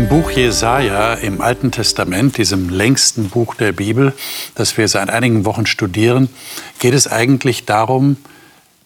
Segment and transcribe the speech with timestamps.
[0.00, 4.14] Im Buch Jesaja im Alten Testament, diesem längsten Buch der Bibel,
[4.54, 6.30] das wir seit einigen Wochen studieren,
[6.78, 8.16] geht es eigentlich darum,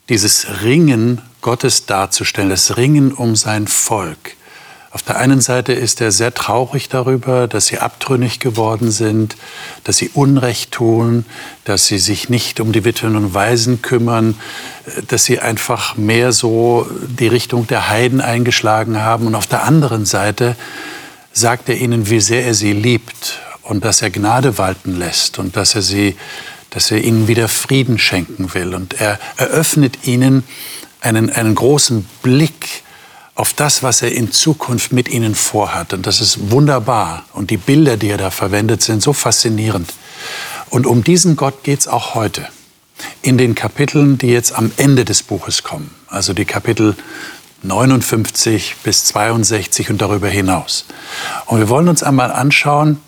[0.09, 4.35] dieses Ringen Gottes darzustellen, das Ringen um sein Volk.
[4.91, 9.37] Auf der einen Seite ist er sehr traurig darüber, dass sie abtrünnig geworden sind,
[9.85, 11.25] dass sie Unrecht tun,
[11.63, 14.35] dass sie sich nicht um die Witwen und Waisen kümmern,
[15.07, 19.27] dass sie einfach mehr so die Richtung der Heiden eingeschlagen haben.
[19.27, 20.57] Und auf der anderen Seite
[21.35, 25.57] sagt er ihnen, wie sehr er sie liebt und dass er Gnade walten lässt und
[25.57, 26.15] dass er sie,
[26.69, 28.73] dass er ihnen wieder Frieden schenken will.
[28.73, 30.43] Und er eröffnet ihnen
[31.01, 32.83] einen, einen großen Blick
[33.35, 35.93] auf das, was er in Zukunft mit ihnen vorhat.
[35.93, 37.25] Und das ist wunderbar.
[37.33, 39.91] Und die Bilder, die er da verwendet, sind so faszinierend.
[40.69, 42.47] Und um diesen Gott geht es auch heute.
[43.21, 45.91] In den Kapiteln, die jetzt am Ende des Buches kommen.
[46.07, 46.95] Also die Kapitel
[47.67, 50.85] 59 bis 62 und darüber hinaus.
[51.45, 52.99] Und wir wollen uns einmal anschauen,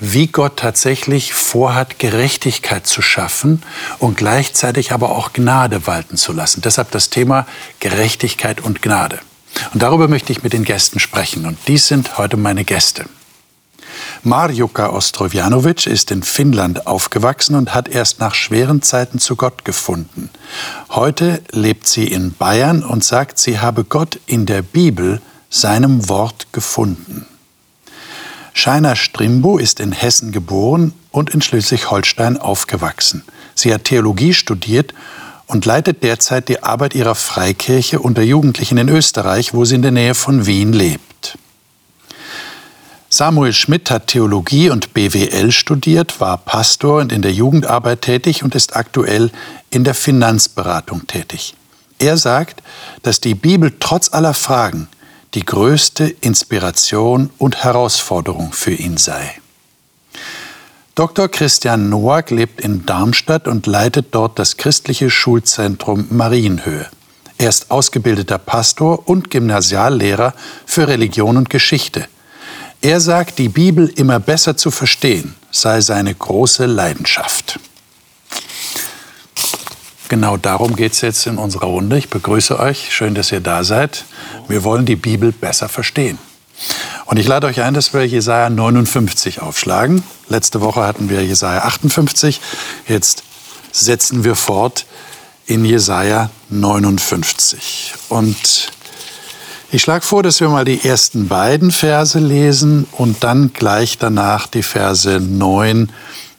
[0.00, 3.62] wie Gott tatsächlich vorhat, Gerechtigkeit zu schaffen
[3.98, 6.62] und gleichzeitig aber auch Gnade walten zu lassen.
[6.62, 7.46] Deshalb das Thema
[7.80, 9.20] Gerechtigkeit und Gnade.
[9.74, 11.44] Und darüber möchte ich mit den Gästen sprechen.
[11.44, 13.04] Und dies sind heute meine Gäste.
[14.22, 20.30] Marjuka Ostrovjanovic ist in Finnland aufgewachsen und hat erst nach schweren Zeiten zu Gott gefunden.
[20.90, 26.52] Heute lebt sie in Bayern und sagt, sie habe Gott in der Bibel, seinem Wort,
[26.52, 27.26] gefunden.
[28.52, 33.24] Shaina Strimbo ist in Hessen geboren und in Schleswig-Holstein aufgewachsen.
[33.54, 34.92] Sie hat Theologie studiert
[35.46, 39.90] und leitet derzeit die Arbeit ihrer Freikirche unter Jugendlichen in Österreich, wo sie in der
[39.90, 41.38] Nähe von Wien lebt.
[43.12, 48.54] Samuel Schmidt hat Theologie und BWL studiert, war Pastor und in der Jugendarbeit tätig und
[48.54, 49.32] ist aktuell
[49.68, 51.54] in der Finanzberatung tätig.
[51.98, 52.62] Er sagt,
[53.02, 54.86] dass die Bibel trotz aller Fragen
[55.34, 59.40] die größte Inspiration und Herausforderung für ihn sei.
[60.94, 61.28] Dr.
[61.28, 66.86] Christian Noack lebt in Darmstadt und leitet dort das christliche Schulzentrum Marienhöhe.
[67.38, 70.32] Er ist ausgebildeter Pastor und Gymnasiallehrer
[70.64, 72.06] für Religion und Geschichte.
[72.82, 77.58] Er sagt, die Bibel immer besser zu verstehen sei seine große Leidenschaft.
[80.08, 81.98] Genau darum geht es jetzt in unserer Runde.
[81.98, 82.94] Ich begrüße euch.
[82.94, 84.04] Schön, dass ihr da seid.
[84.48, 86.18] Wir wollen die Bibel besser verstehen.
[87.04, 90.02] Und ich lade euch ein, dass wir Jesaja 59 aufschlagen.
[90.28, 92.40] Letzte Woche hatten wir Jesaja 58.
[92.88, 93.24] Jetzt
[93.72, 94.86] setzen wir fort
[95.46, 97.94] in Jesaja 59.
[98.08, 98.72] Und
[99.72, 104.46] ich schlage vor, dass wir mal die ersten beiden Verse lesen und dann gleich danach
[104.46, 105.90] die Verse 9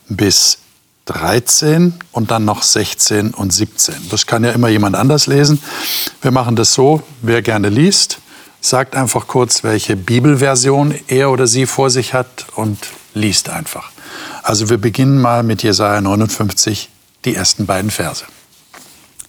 [0.09, 0.57] bis
[1.05, 3.95] 13 und dann noch 16 und 17.
[4.09, 5.61] Das kann ja immer jemand anders lesen.
[6.21, 8.19] Wir machen das so, wer gerne liest,
[8.59, 12.77] sagt einfach kurz, welche Bibelversion er oder sie vor sich hat und
[13.13, 13.91] liest einfach.
[14.43, 16.89] Also wir beginnen mal mit Jesaja 59,
[17.25, 18.25] die ersten beiden Verse.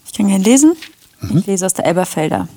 [0.07, 0.75] Ich kann gerne lesen.
[1.21, 1.39] Mhm.
[1.39, 2.49] Ich lese aus der Elberfelder.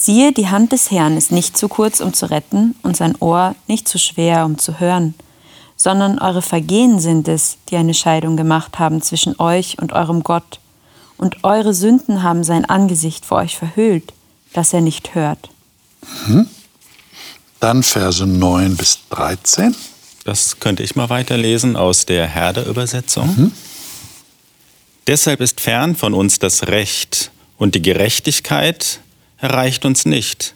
[0.00, 3.54] Siehe, die Hand des Herrn ist nicht zu kurz, um zu retten, und sein Ohr
[3.66, 5.14] nicht zu schwer, um zu hören
[5.80, 10.60] sondern eure Vergehen sind es, die eine Scheidung gemacht haben zwischen euch und eurem Gott.
[11.16, 14.12] Und eure Sünden haben sein Angesicht vor euch verhüllt,
[14.52, 15.48] dass er nicht hört.
[16.26, 16.46] Mhm.
[17.60, 19.74] Dann Verse 9 bis 13.
[20.24, 23.34] Das könnte ich mal weiterlesen aus der Herder-Übersetzung.
[23.34, 23.52] Mhm.
[25.06, 29.00] Deshalb ist fern von uns das Recht und die Gerechtigkeit
[29.40, 30.54] erreicht uns nicht.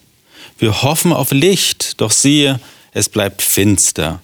[0.59, 2.61] Wir hoffen auf Licht, doch siehe,
[2.93, 4.21] es bleibt finster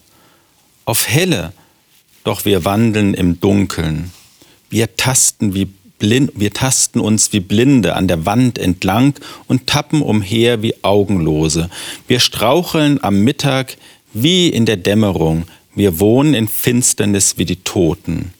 [0.90, 1.52] auf Helle,
[2.24, 4.12] doch wir wandeln im Dunkeln.
[4.70, 5.66] Wir tasten, wie
[6.00, 9.14] blind, wir tasten uns wie Blinde an der Wand entlang
[9.46, 11.70] und tappen umher wie Augenlose.
[12.08, 13.76] Wir straucheln am Mittag
[14.12, 15.44] wie in der Dämmerung.
[15.76, 18.34] Wir wohnen in Finsternis wie die Toten.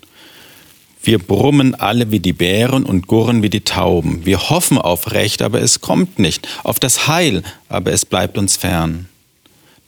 [1.03, 4.27] Wir brummen alle wie die Bären und gurren wie die Tauben.
[4.27, 8.57] Wir hoffen auf Recht, aber es kommt nicht, auf das Heil, aber es bleibt uns
[8.57, 9.09] fern.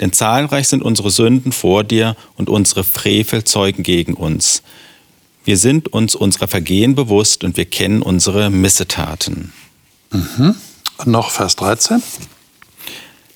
[0.00, 4.62] Denn zahlreich sind unsere Sünden vor dir und unsere Frevel zeugen gegen uns.
[5.44, 9.52] Wir sind uns unserer Vergehen bewusst und wir kennen unsere Missetaten.
[10.10, 10.54] Mhm.
[11.04, 12.02] Noch Vers 13.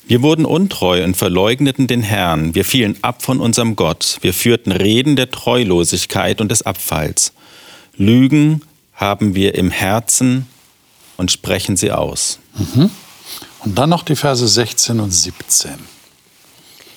[0.07, 2.55] Wir wurden untreu und verleugneten den Herrn.
[2.55, 4.19] Wir fielen ab von unserem Gott.
[4.21, 7.33] Wir führten Reden der Treulosigkeit und des Abfalls.
[7.97, 8.61] Lügen
[8.93, 10.47] haben wir im Herzen
[11.17, 12.39] und sprechen sie aus.
[12.53, 12.89] Mhm.
[13.63, 15.71] Und dann noch die Verse 16 und 17.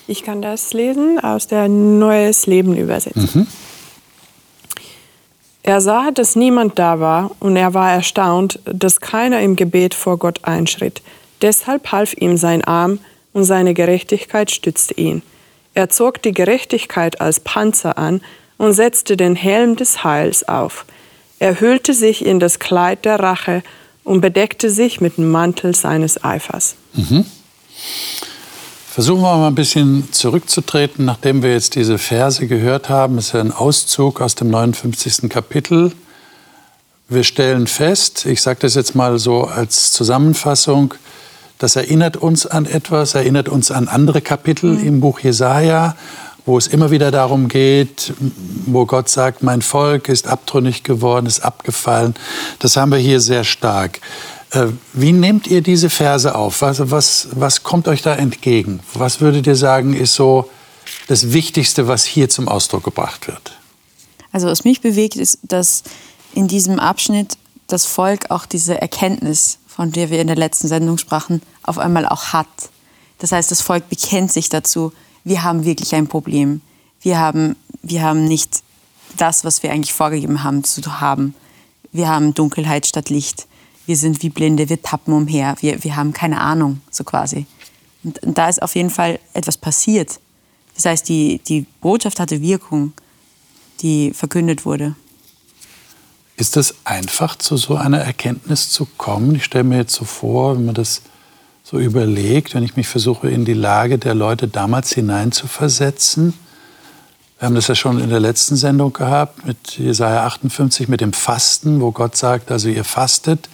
[0.06, 3.29] Ich kann das lesen aus der Neues Leben Übersetzung.
[3.32, 3.47] Mhm.
[5.62, 10.19] Er sah, dass niemand da war, und er war erstaunt, dass keiner im Gebet vor
[10.19, 11.02] Gott einschritt.
[11.43, 12.99] Deshalb half ihm sein Arm,
[13.32, 15.23] und seine Gerechtigkeit stützte ihn.
[15.75, 18.23] Er zog die Gerechtigkeit als Panzer an
[18.61, 20.85] und setzte den Helm des Heils auf.
[21.39, 23.62] Er hüllte sich in das Kleid der Rache
[24.05, 26.75] und bedeckte sich mit dem Mantel seines Eifers.
[26.93, 27.25] Mhm.
[28.93, 33.17] Versuchen wir mal ein bisschen zurückzutreten, nachdem wir jetzt diese Verse gehört haben.
[33.17, 35.31] Das ist ja ein Auszug aus dem 59.
[35.31, 35.93] Kapitel.
[37.09, 40.93] Wir stellen fest, ich sage das jetzt mal so als Zusammenfassung,
[41.61, 44.87] das erinnert uns an etwas, erinnert uns an andere Kapitel mhm.
[44.87, 45.95] im Buch Jesaja,
[46.50, 48.12] wo es immer wieder darum geht,
[48.67, 52.14] wo Gott sagt, mein Volk ist abtrünnig geworden, ist abgefallen.
[52.58, 54.00] Das haben wir hier sehr stark.
[54.50, 56.61] Äh, wie nehmt ihr diese Verse auf?
[56.61, 58.81] Was, was, was kommt euch da entgegen?
[58.94, 60.50] Was würdet ihr sagen, ist so
[61.06, 63.52] das Wichtigste, was hier zum Ausdruck gebracht wird?
[64.32, 65.85] Also was mich bewegt, ist, dass
[66.35, 67.38] in diesem Abschnitt
[67.69, 72.06] das Volk auch diese Erkenntnis, von der wir in der letzten Sendung sprachen, auf einmal
[72.06, 72.49] auch hat.
[73.20, 74.93] Das heißt, das Volk bekennt sich dazu,
[75.25, 76.61] wir haben wirklich ein Problem.
[77.00, 78.62] Wir haben, wir haben nicht
[79.17, 81.34] das, was wir eigentlich vorgegeben haben zu haben.
[81.93, 83.46] Wir haben Dunkelheit statt Licht
[83.90, 87.46] wir sind wie Blinde, wir tappen umher, wir, wir haben keine Ahnung, so quasi.
[88.05, 90.20] Und, und da ist auf jeden Fall etwas passiert.
[90.76, 92.93] Das heißt, die, die Botschaft hatte Wirkung,
[93.81, 94.94] die verkündet wurde.
[96.37, 99.34] Ist es einfach, zu so einer Erkenntnis zu kommen?
[99.34, 101.02] Ich stelle mir jetzt so vor, wenn man das
[101.70, 106.34] so überlegt, wenn ich mich versuche, in die Lage der Leute damals hineinzuversetzen.
[107.38, 111.12] Wir haben das ja schon in der letzten Sendung gehabt mit Jesaja 58, mit dem
[111.12, 113.49] Fasten, wo Gott sagt, also ihr fastet,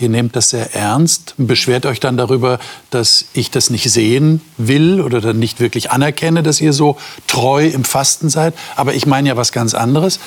[0.00, 2.60] Ihr nehmt das sehr ernst, beschwert euch dann darüber,
[2.90, 7.66] dass ich das nicht sehen will oder dann nicht wirklich anerkenne, dass ihr so treu
[7.66, 8.54] im Fasten seid.
[8.76, 10.20] Aber ich meine ja was ganz anderes.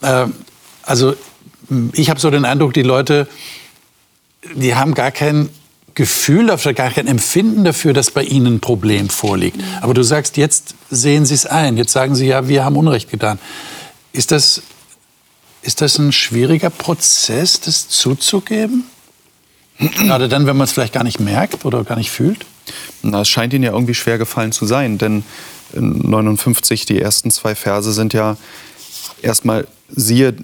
[0.00, 0.26] Äh,
[0.82, 1.14] also
[1.92, 3.28] ich habe so den Eindruck, die Leute,
[4.56, 5.50] die haben gar kein
[5.94, 9.60] Gefühl dafür, gar kein Empfinden dafür, dass bei ihnen ein Problem vorliegt.
[9.80, 11.76] Aber du sagst, jetzt sehen sie es ein.
[11.76, 13.38] Jetzt sagen sie, ja, wir haben Unrecht getan.
[14.12, 14.62] Ist das
[15.62, 18.84] ist das ein schwieriger Prozess, das zuzugeben?
[19.78, 22.46] Gerade dann, wenn man es vielleicht gar nicht merkt oder gar nicht fühlt?
[23.02, 25.24] Na, es scheint Ihnen ja irgendwie schwer gefallen zu sein, denn
[25.72, 28.36] in 59, die ersten zwei Verse sind ja
[29.22, 30.34] erstmal, siehe,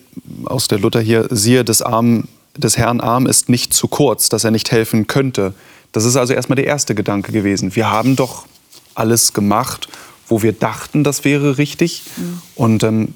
[0.44, 4.44] aus der Luther hier, siehe, des, Arm, des Herrn Arm ist nicht zu kurz, dass
[4.44, 5.55] er nicht helfen könnte.
[5.93, 7.75] Das ist also erstmal der erste Gedanke gewesen.
[7.75, 8.47] Wir haben doch
[8.94, 9.88] alles gemacht,
[10.29, 12.03] wo wir dachten, das wäre richtig.
[12.17, 12.43] Mhm.
[12.55, 13.14] Und ähm,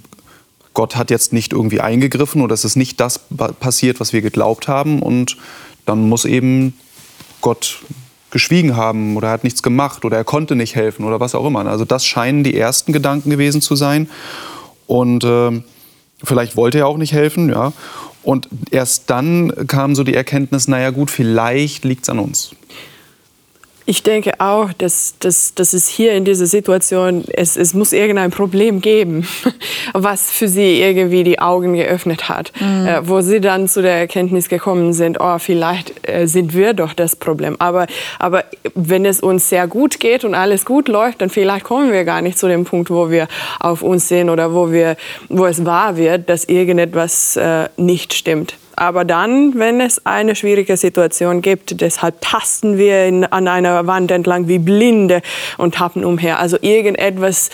[0.74, 3.20] Gott hat jetzt nicht irgendwie eingegriffen oder es ist nicht das
[3.58, 5.02] passiert, was wir geglaubt haben.
[5.02, 5.36] Und
[5.84, 6.74] dann muss eben
[7.40, 7.80] Gott
[8.30, 11.46] geschwiegen haben oder er hat nichts gemacht oder er konnte nicht helfen oder was auch
[11.46, 11.66] immer.
[11.66, 14.08] Also das scheinen die ersten Gedanken gewesen zu sein.
[14.86, 15.60] Und äh,
[16.22, 17.72] vielleicht wollte er auch nicht helfen, ja.
[18.22, 22.54] Und erst dann kam so die Erkenntnis, naja gut, vielleicht liegt es an uns.
[23.90, 28.30] Ich denke auch, dass, dass, dass es hier in dieser Situation, es, es muss irgendein
[28.30, 29.26] Problem geben,
[29.94, 32.86] was für sie irgendwie die Augen geöffnet hat, mhm.
[32.86, 36.92] äh, wo sie dann zu der Erkenntnis gekommen sind, oh, vielleicht äh, sind wir doch
[36.92, 37.56] das Problem.
[37.58, 37.88] Aber,
[38.20, 38.44] aber
[38.76, 42.22] wenn es uns sehr gut geht und alles gut läuft, dann vielleicht kommen wir gar
[42.22, 43.26] nicht zu dem Punkt, wo wir
[43.58, 44.96] auf uns sehen oder wo, wir,
[45.28, 50.78] wo es wahr wird, dass irgendetwas äh, nicht stimmt aber dann, wenn es eine schwierige
[50.78, 55.20] Situation gibt, deshalb tasten wir in, an einer Wand entlang wie Blinde
[55.58, 56.38] und tappen umher.
[56.38, 57.50] Also irgendetwas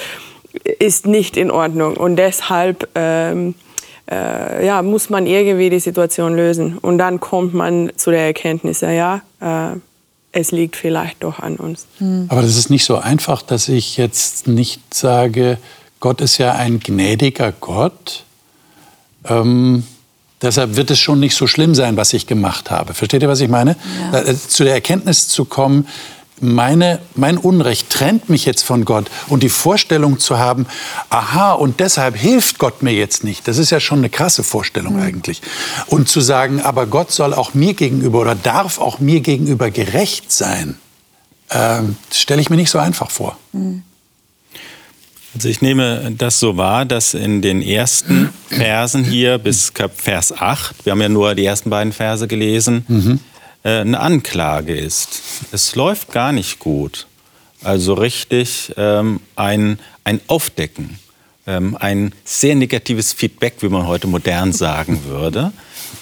[0.79, 3.57] ist nicht in Ordnung und deshalb ähm,
[4.09, 6.79] äh, ja, muss man irgendwie die Situation lösen.
[6.79, 9.77] Und dann kommt man zu der Erkenntnis, ja, äh,
[10.31, 11.89] es liegt vielleicht doch an uns.
[11.99, 12.27] Hm.
[12.29, 15.59] Aber das ist nicht so einfach, dass ich jetzt nicht sage,
[15.99, 18.23] Gott ist ja ein gnädiger Gott.
[19.29, 19.83] Ähm,
[20.43, 22.93] Deshalb wird es schon nicht so schlimm sein, was ich gemacht habe.
[22.93, 23.77] Versteht ihr, was ich meine?
[24.13, 24.21] Ja.
[24.21, 25.87] Äh, zu der Erkenntnis zu kommen,
[26.41, 30.67] meine, mein Unrecht trennt mich jetzt von Gott und die Vorstellung zu haben,
[31.09, 34.97] aha, und deshalb hilft Gott mir jetzt nicht, das ist ja schon eine krasse Vorstellung
[34.97, 35.03] mhm.
[35.03, 35.41] eigentlich.
[35.87, 40.31] Und zu sagen, aber Gott soll auch mir gegenüber oder darf auch mir gegenüber gerecht
[40.31, 40.79] sein,
[41.49, 41.81] äh,
[42.13, 43.39] stelle ich mir nicht so einfach vor.
[43.53, 43.83] Mhm.
[45.37, 50.87] Also ich nehme das so wahr, dass in den ersten Versen hier bis Vers 8,
[50.87, 53.21] wir haben ja nur die ersten beiden Verse gelesen, mhm.
[53.63, 55.21] eine Anklage ist.
[55.53, 57.07] Es läuft gar nicht gut.
[57.63, 60.99] Also richtig ähm, ein, ein Aufdecken,
[61.47, 65.53] ähm, ein sehr negatives Feedback, wie man heute modern sagen würde.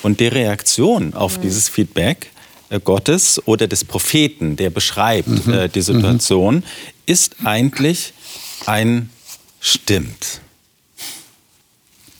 [0.04, 1.42] Und die Reaktion auf mhm.
[1.42, 2.30] dieses Feedback
[2.68, 5.52] äh, Gottes oder des Propheten, der beschreibt mhm.
[5.52, 6.62] äh, die Situation,
[7.04, 8.12] ist eigentlich
[8.66, 9.10] ein
[9.64, 10.40] stimmt.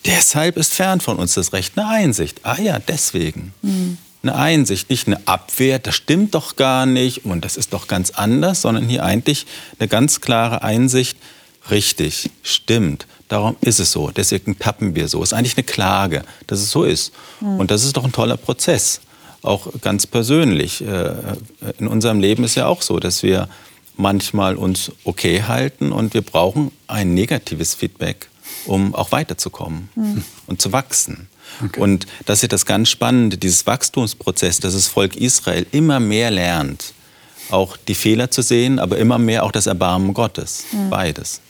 [0.05, 2.41] Deshalb ist fern von uns das Recht eine Einsicht.
[2.43, 3.53] Ah ja, deswegen.
[3.61, 3.97] Mhm.
[4.23, 8.09] eine Einsicht, nicht eine Abwehr, das stimmt doch gar nicht und das ist doch ganz
[8.09, 9.45] anders, sondern hier eigentlich
[9.77, 11.15] eine ganz klare Einsicht,
[11.69, 15.21] richtig, stimmt, darum ist es so, deswegen tappen wir so.
[15.21, 17.13] Es ist eigentlich eine Klage, dass es so ist.
[17.39, 17.59] Mhm.
[17.59, 19.01] Und das ist doch ein toller Prozess,
[19.43, 20.81] auch ganz persönlich.
[20.81, 21.13] Äh,
[21.77, 23.47] in unserem Leben ist ja auch so, dass wir
[23.97, 28.29] manchmal uns okay halten und wir brauchen ein negatives Feedback,
[28.65, 30.23] um auch weiterzukommen mhm.
[30.47, 31.27] und zu wachsen.
[31.63, 31.79] Okay.
[31.79, 36.93] Und das ist das ganz Spannende, dieses Wachstumsprozess, dass das Volk Israel immer mehr lernt,
[37.49, 40.65] auch die Fehler zu sehen, aber immer mehr auch das Erbarmen Gottes.
[40.71, 40.89] Mhm.
[40.89, 41.41] Beides.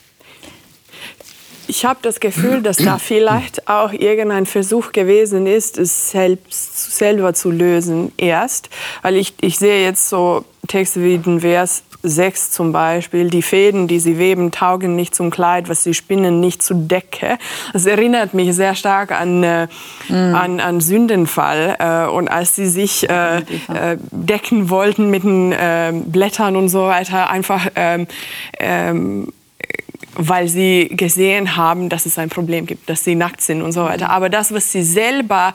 [1.68, 7.34] Ich habe das Gefühl, dass da vielleicht auch irgendein Versuch gewesen ist, es selbst selber
[7.34, 8.70] zu lösen erst.
[9.02, 13.88] Weil ich, ich sehe jetzt so Texte wie den Vers 6 zum Beispiel, die Fäden,
[13.88, 17.38] die sie weben, taugen nicht zum Kleid, was sie spinnen, nicht zur Decke.
[17.74, 19.68] Das erinnert mich sehr stark an, äh,
[20.10, 20.14] mm.
[20.14, 21.76] an, an Sündenfall.
[21.80, 26.84] Äh, und als sie sich äh, äh decken wollten mit den äh, Blättern und so
[26.84, 28.08] weiter, einfach ähm,
[28.60, 29.28] ähm,
[30.18, 33.84] weil sie gesehen haben, dass es ein Problem gibt, dass sie nackt sind und so
[33.84, 34.10] weiter.
[34.10, 35.54] Aber das, was sie selber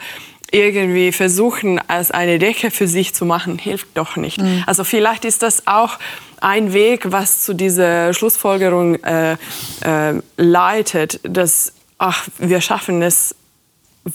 [0.53, 4.41] irgendwie versuchen, als eine Decke für sich zu machen, hilft doch nicht.
[4.41, 4.65] Mhm.
[4.67, 5.99] Also vielleicht ist das auch
[6.41, 13.35] ein Weg, was zu dieser Schlussfolgerung äh, äh, leitet, dass ach, wir schaffen es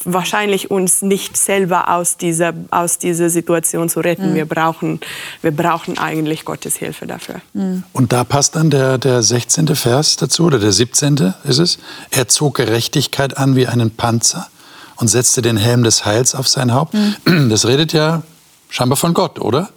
[0.03, 4.31] wahrscheinlich uns nicht selber aus dieser, aus dieser Situation zu retten.
[4.31, 4.35] Mhm.
[4.35, 4.99] Wir, brauchen,
[5.41, 7.41] wir brauchen eigentlich Gottes Hilfe dafür.
[7.53, 7.83] Mhm.
[7.93, 9.75] Und da passt dann der, der 16.
[9.75, 11.33] Vers dazu, oder der 17.
[11.43, 11.77] ist es.
[12.09, 14.47] Er zog Gerechtigkeit an wie einen Panzer
[14.95, 16.95] und setzte den Helm des Heils auf sein Haupt.
[16.95, 17.49] Mhm.
[17.49, 18.23] Das redet ja
[18.69, 19.69] scheinbar von Gott, oder?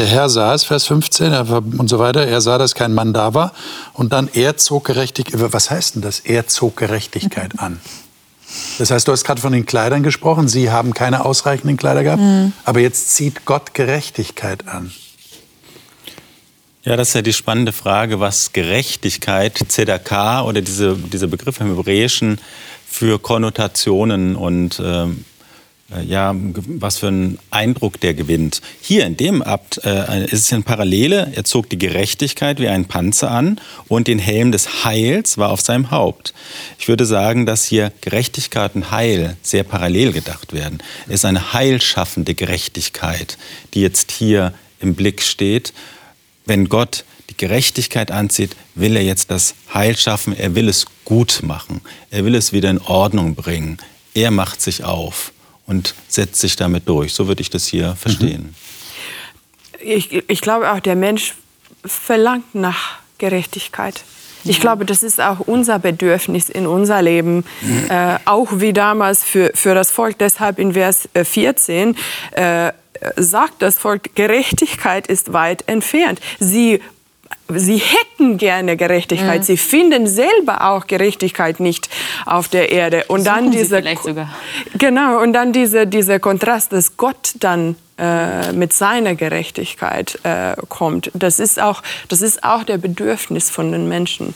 [0.00, 1.30] Der Herr sah es, Vers 15
[1.76, 2.26] und so weiter.
[2.26, 3.52] Er sah, dass kein Mann da war.
[3.92, 5.52] Und dann, er zog Gerechtigkeit.
[5.52, 6.20] Was heißt denn das?
[6.20, 7.78] Er zog Gerechtigkeit an.
[8.78, 10.48] Das heißt, du hast gerade von den Kleidern gesprochen.
[10.48, 12.22] Sie haben keine ausreichenden Kleider gehabt.
[12.22, 12.54] Mhm.
[12.64, 14.90] Aber jetzt zieht Gott Gerechtigkeit an.
[16.82, 21.76] Ja, das ist ja die spannende Frage, was Gerechtigkeit, Zedakah oder diese, diese Begriffe im
[21.76, 22.40] Hebräischen
[22.88, 25.29] für Konnotationen und ähm, äh,
[26.06, 28.62] ja, was für einen Eindruck der gewinnt.
[28.80, 31.32] Hier in dem Abt äh, ist es eine Parallele.
[31.34, 35.60] Er zog die Gerechtigkeit wie einen Panzer an und den Helm des Heils war auf
[35.60, 36.32] seinem Haupt.
[36.78, 40.78] Ich würde sagen, dass hier Gerechtigkeit und Heil sehr parallel gedacht werden.
[41.08, 43.36] Es ist eine heilschaffende Gerechtigkeit,
[43.74, 45.72] die jetzt hier im Blick steht.
[46.46, 51.40] Wenn Gott die Gerechtigkeit anzieht, will er jetzt das Heil schaffen, er will es gut
[51.42, 51.80] machen,
[52.10, 53.78] er will es wieder in Ordnung bringen.
[54.14, 55.32] Er macht sich auf
[55.70, 57.14] und setzt sich damit durch.
[57.14, 58.54] So würde ich das hier verstehen.
[59.80, 61.36] Ich, ich glaube auch, der Mensch
[61.84, 64.02] verlangt nach Gerechtigkeit.
[64.44, 67.44] Ich glaube, das ist auch unser Bedürfnis in unser Leben,
[67.88, 70.18] äh, auch wie damals für, für das Volk.
[70.18, 71.96] Deshalb in Vers 14
[72.32, 72.72] äh,
[73.16, 76.20] sagt das Volk, Gerechtigkeit ist weit entfernt.
[76.38, 76.80] Sie
[77.48, 79.40] sie hätten gerne Gerechtigkeit.
[79.40, 79.44] Mhm.
[79.44, 81.88] Sie finden selber auch Gerechtigkeit nicht
[82.26, 83.04] auf der Erde.
[83.08, 83.82] Und Suchen dann dieser
[84.78, 91.10] genau und dann dieser dieser Kontrast, dass Gott dann äh, mit seiner Gerechtigkeit äh, kommt.
[91.14, 94.34] Das ist auch das ist auch der Bedürfnis von den Menschen.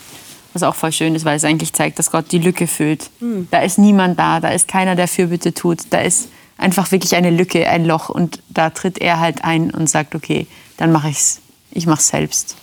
[0.52, 3.10] Was auch voll schön ist, weil es eigentlich zeigt, dass Gott die Lücke füllt.
[3.20, 3.48] Mhm.
[3.50, 5.80] Da ist niemand da, da ist keiner, der Fürbitte tut.
[5.90, 9.90] Da ist einfach wirklich eine Lücke, ein Loch und da tritt er halt ein und
[9.90, 10.46] sagt, okay,
[10.76, 11.40] dann mache ich's.
[11.72, 12.56] Ich mache es selbst.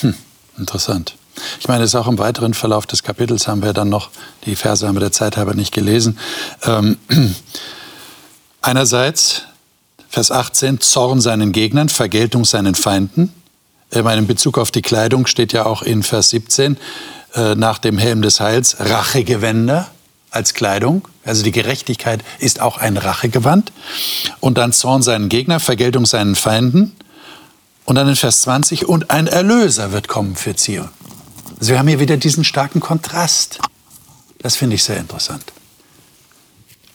[0.00, 0.14] Hm,
[0.58, 1.16] interessant.
[1.58, 4.10] Ich meine, es ist auch im weiteren Verlauf des Kapitels haben wir dann noch,
[4.44, 6.18] die Verse haben wir der Zeit halber nicht gelesen.
[6.64, 6.98] Ähm,
[8.60, 9.42] einerseits,
[10.08, 13.32] Vers 18, Zorn seinen Gegnern, Vergeltung seinen Feinden.
[13.90, 16.76] Ich meine, in Bezug auf die Kleidung steht ja auch in Vers 17,
[17.34, 19.88] äh, nach dem Helm des Heils, Rachegewänder
[20.30, 21.06] als Kleidung.
[21.24, 23.72] Also die Gerechtigkeit ist auch ein Rachegewand.
[24.40, 26.96] Und dann Zorn seinen Gegnern, Vergeltung seinen Feinden.
[27.90, 30.88] Und dann in Vers 20, und ein Erlöser wird kommen für Zion.
[31.58, 33.58] Also wir haben hier wieder diesen starken Kontrast.
[34.38, 35.42] Das finde ich sehr interessant.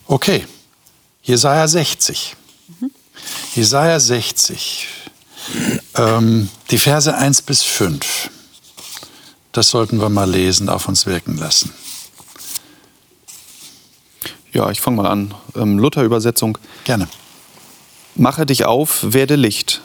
[0.07, 0.47] Okay,
[1.21, 2.37] Jesaja 60.
[3.55, 4.87] Jesaja 60,
[5.95, 8.29] ähm, die Verse 1 bis 5.
[9.51, 11.73] Das sollten wir mal lesen, auf uns wirken lassen.
[14.53, 15.33] Ja, ich fange mal an.
[15.57, 16.57] Ähm, Luther-Übersetzung.
[16.85, 17.09] Gerne.
[18.15, 19.81] Mache dich auf, werde Licht,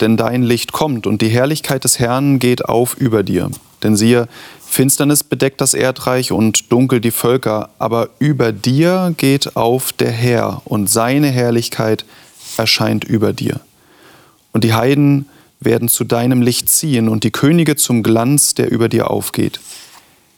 [0.00, 3.50] denn dein Licht kommt und die Herrlichkeit des Herrn geht auf über dir.
[3.82, 4.28] Denn siehe,
[4.68, 10.62] Finsternis bedeckt das Erdreich und dunkel die Völker, aber über dir geht auf der Herr
[10.64, 12.04] und seine Herrlichkeit
[12.56, 13.60] erscheint über dir.
[14.52, 15.28] Und die Heiden
[15.60, 19.60] werden zu deinem Licht ziehen und die Könige zum Glanz, der über dir aufgeht.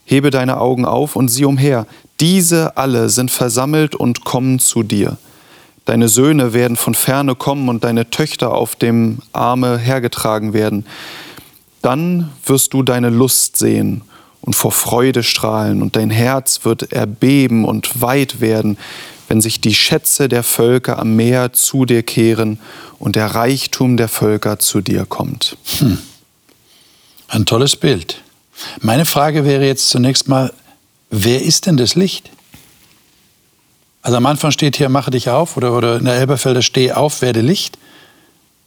[0.04, 1.86] Hebe deine Augen auf und sieh umher,
[2.20, 5.18] diese alle sind versammelt und kommen zu dir.
[5.88, 10.84] Deine Söhne werden von ferne kommen und deine Töchter auf dem Arme hergetragen werden.
[11.80, 14.02] Dann wirst du deine Lust sehen
[14.42, 18.76] und vor Freude strahlen, und dein Herz wird erbeben und weit werden,
[19.28, 22.58] wenn sich die Schätze der Völker am Meer zu dir kehren
[22.98, 25.56] und der Reichtum der Völker zu dir kommt.
[25.78, 25.96] Hm.
[27.28, 28.20] Ein tolles Bild.
[28.82, 30.52] Meine Frage wäre jetzt zunächst mal,
[31.08, 32.30] wer ist denn das Licht?
[34.08, 37.20] Also am Anfang steht hier, mache dich auf oder, oder in der Elberfelder, steh auf,
[37.20, 37.76] werde Licht.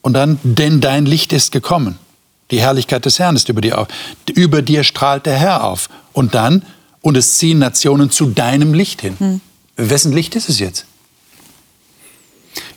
[0.03, 1.97] Und dann, denn dein Licht ist gekommen.
[2.51, 3.87] Die Herrlichkeit des Herrn ist über dir auf.
[4.35, 5.89] Über dir strahlt der Herr auf.
[6.13, 6.63] Und dann,
[7.01, 9.15] und es ziehen Nationen zu deinem Licht hin.
[9.17, 9.41] Hm.
[9.77, 10.85] Wessen Licht ist es jetzt?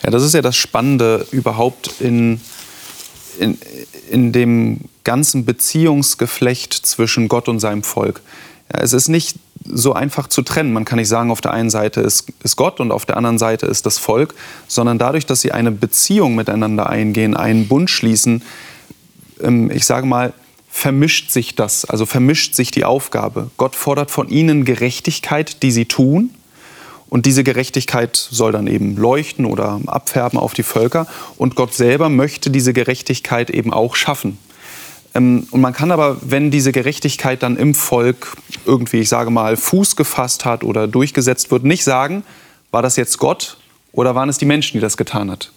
[0.02, 2.40] Ja, das ist ja das Spannende überhaupt in,
[3.38, 3.59] in,
[4.11, 8.23] in dem ganzen Beziehungsgeflecht zwischen Gott und seinem Volk.
[8.73, 10.73] Ja, es ist nicht so einfach zu trennen.
[10.73, 13.38] Man kann nicht sagen, auf der einen Seite ist, ist Gott und auf der anderen
[13.38, 14.35] Seite ist das Volk,
[14.68, 18.42] sondern dadurch, dass sie eine Beziehung miteinander eingehen, einen Bund schließen,
[19.40, 20.33] ähm, ich sage mal,
[20.68, 23.50] vermischt sich das, also vermischt sich die Aufgabe.
[23.56, 26.30] Gott fordert von ihnen Gerechtigkeit, die sie tun.
[27.09, 31.06] Und diese Gerechtigkeit soll dann eben leuchten oder abfärben auf die Völker.
[31.37, 34.37] Und Gott selber möchte diese Gerechtigkeit eben auch schaffen.
[35.14, 39.56] Ähm, und man kann aber, wenn diese Gerechtigkeit dann im Volk irgendwie, ich sage mal,
[39.56, 42.25] Fuß gefasst hat oder durchgesetzt wird, nicht sagen,
[42.71, 43.56] war das jetzt Gott
[43.92, 45.52] oder waren es die Menschen, die das getan hat.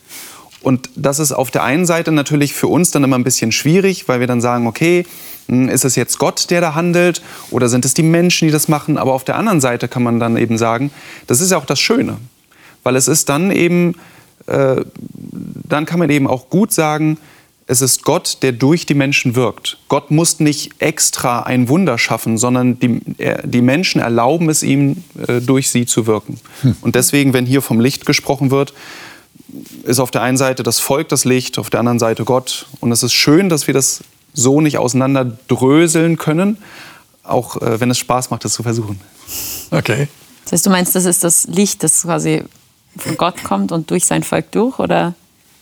[0.61, 4.07] Und das ist auf der einen Seite natürlich für uns dann immer ein bisschen schwierig,
[4.07, 5.05] weil wir dann sagen, okay,
[5.47, 7.21] hm, ist es jetzt Gott, der da handelt
[7.51, 8.97] oder sind es die Menschen, die das machen?
[8.97, 10.91] Aber auf der anderen Seite kann man dann eben sagen,
[11.27, 12.17] das ist ja auch das Schöne,
[12.83, 13.95] weil es ist dann eben,
[14.47, 14.83] äh,
[15.67, 17.17] dann kann man eben auch gut sagen,
[17.69, 19.77] es ist Gott, der durch die Menschen wirkt.
[19.89, 23.01] Gott muss nicht extra ein Wunder schaffen, sondern die,
[23.43, 26.39] die Menschen erlauben es ihm, äh, durch sie zu wirken.
[26.61, 26.77] Hm.
[26.81, 28.73] Und deswegen, wenn hier vom Licht gesprochen wird,
[29.83, 32.67] ist auf der einen Seite das Volk das Licht, auf der anderen Seite Gott.
[32.79, 34.01] Und es ist schön, dass wir das
[34.33, 36.57] so nicht auseinanderdröseln können,
[37.23, 39.01] auch äh, wenn es Spaß macht, das zu versuchen.
[39.71, 40.07] Okay.
[40.45, 42.43] Das heißt, du meinst, das ist das Licht, das quasi
[42.95, 44.79] von Gott kommt und durch sein Volk durch?
[44.79, 45.15] Oder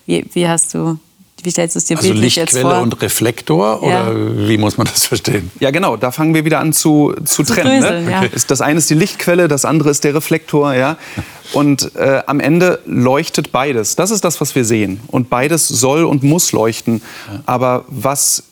[0.06, 1.00] wie, wie hast du
[1.46, 2.80] wie stellst du es dir also bildlich jetzt vor?
[2.80, 4.08] und Reflektor ja.
[4.08, 5.52] oder wie muss man das verstehen?
[5.60, 5.96] Ja, genau.
[5.96, 7.80] Da fangen wir wieder an zu, zu, zu trennen.
[7.80, 7.80] Ne?
[7.80, 8.12] Dröseln, ne?
[8.12, 8.24] ja.
[8.48, 10.74] Das eine ist die Lichtquelle, das andere ist der Reflektor.
[10.74, 10.98] Ja?
[11.54, 13.96] Und äh, am Ende leuchtet beides.
[13.96, 15.00] Das ist das, was wir sehen.
[15.08, 17.02] Und beides soll und muss leuchten.
[17.46, 18.44] Aber was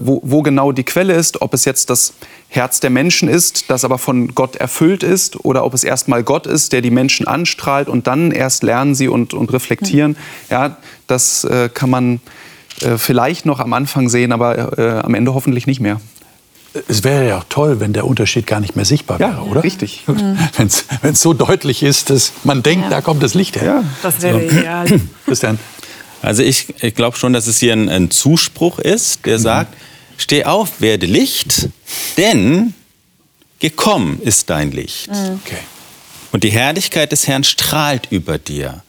[0.00, 2.14] wo, wo, genau die Quelle ist, ob es jetzt das
[2.48, 6.46] Herz der Menschen ist, das aber von Gott erfüllt ist, oder ob es erstmal Gott
[6.46, 10.16] ist, der die Menschen anstrahlt und dann erst lernen sie und, und reflektieren.
[10.50, 12.20] Ja, das äh, kann man
[12.80, 16.00] äh, vielleicht noch am Anfang sehen, aber äh, am Ende hoffentlich nicht mehr.
[16.86, 19.64] Es wäre ja auch toll, wenn der Unterschied gar nicht mehr sichtbar wäre, ja, oder?
[19.64, 20.04] Richtig.
[20.06, 20.38] Mhm.
[20.56, 20.66] Wenn
[21.12, 22.90] es so deutlich ist, dass man denkt, ja.
[22.90, 23.64] da kommt das Licht her.
[23.64, 24.56] Ja, das wäre so.
[24.56, 24.86] ideal.
[25.24, 25.58] Christian.
[26.22, 29.42] Also ich, ich glaube schon, dass es hier ein, ein Zuspruch ist, der mhm.
[29.42, 29.76] sagt,
[30.16, 31.68] steh auf, werde Licht,
[32.16, 32.74] denn
[33.60, 35.10] gekommen ist dein Licht.
[35.10, 35.40] Mhm.
[35.44, 35.58] Okay.
[36.32, 38.82] Und die Herrlichkeit des Herrn strahlt über dir.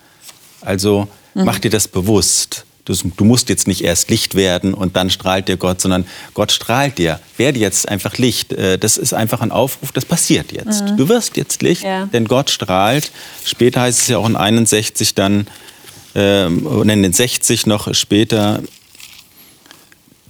[0.62, 1.46] Also mhm.
[1.46, 2.66] mach dir das bewusst.
[2.86, 6.52] Du, du, musst jetzt nicht erst Licht werden und dann strahlt dir Gott, sondern Gott
[6.52, 7.20] strahlt dir.
[7.38, 8.52] Werde jetzt einfach Licht.
[8.52, 10.84] Äh, das ist einfach ein Aufruf, das passiert jetzt.
[10.84, 10.98] Mhm.
[10.98, 12.08] Du wirst jetzt Licht, ja.
[12.08, 13.12] denn Gott strahlt.
[13.46, 15.46] Später heißt es ja auch in 61 dann,
[16.20, 18.62] ähm, und in den 60 noch später,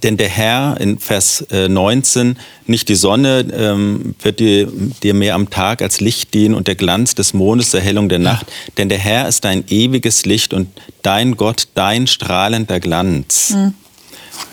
[0.04, 2.34] denn der Herr in Vers 19, äh,
[2.66, 4.70] nicht die Sonne ähm, wird dir,
[5.02, 8.20] dir mehr am Tag als Licht dienen und der Glanz des Mondes zur Erhellung der
[8.20, 8.46] Nacht.
[8.46, 8.72] Ja.
[8.78, 10.68] Denn der Herr ist dein ewiges Licht und
[11.02, 13.50] dein Gott dein strahlender Glanz.
[13.50, 13.74] Mhm.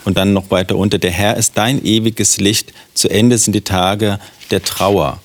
[0.04, 3.62] Und dann noch weiter unter, der Herr ist dein ewiges Licht, zu Ende sind die
[3.62, 4.20] Tage
[4.52, 5.22] der Trauer.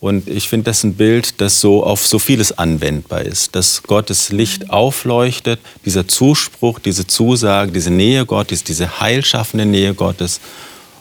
[0.00, 4.30] Und ich finde das ein Bild, das so auf so vieles anwendbar ist, dass Gottes
[4.30, 10.40] Licht aufleuchtet, dieser Zuspruch, diese Zusage, diese Nähe Gottes, diese heilschaffende Nähe Gottes.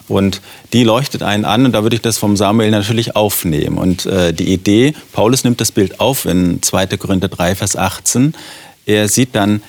[0.07, 0.41] Und
[0.73, 3.77] die leuchtet einen an und da würde ich das vom Samuel natürlich aufnehmen.
[3.77, 6.87] Und äh, die Idee, Paulus nimmt das Bild auf in 2.
[6.97, 8.33] Korinther 3, Vers 18.
[8.85, 9.61] Er sieht dann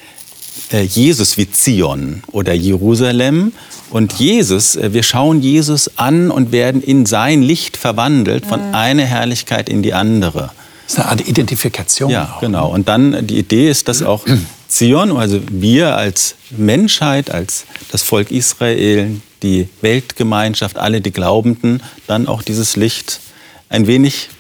[0.77, 3.53] Jesus wie Zion oder Jerusalem.
[3.91, 8.75] Und Jesus, äh, wir schauen Jesus an und werden in sein Licht verwandelt von mhm.
[8.75, 10.51] einer Herrlichkeit in die andere.
[10.85, 12.11] Das ist eine Art Identifikation.
[12.11, 12.41] Ja, auch.
[12.41, 12.69] genau.
[12.69, 14.25] Und dann die Idee ist, dass auch
[14.69, 22.27] Zion, also wir als Menschheit, als das Volk Israel, die Weltgemeinschaft, alle die Glaubenden, dann
[22.27, 23.21] auch dieses Licht
[23.69, 24.31] ein wenig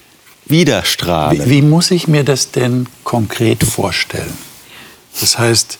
[0.47, 1.47] widerstrahlen.
[1.47, 4.33] Wie, wie muss ich mir das denn konkret vorstellen?
[5.21, 5.79] Das heißt,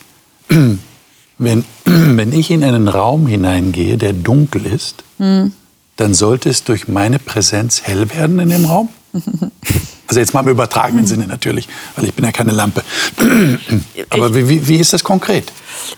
[1.39, 5.53] wenn, wenn ich in einen Raum hineingehe, der dunkel ist, mhm.
[5.97, 8.89] dann sollte es durch meine Präsenz hell werden in dem Raum?
[10.07, 12.83] Also jetzt mal im übertragenen Sinne natürlich, weil ich bin ja keine Lampe.
[14.11, 15.53] Aber wie, wie, wie ist das konkret?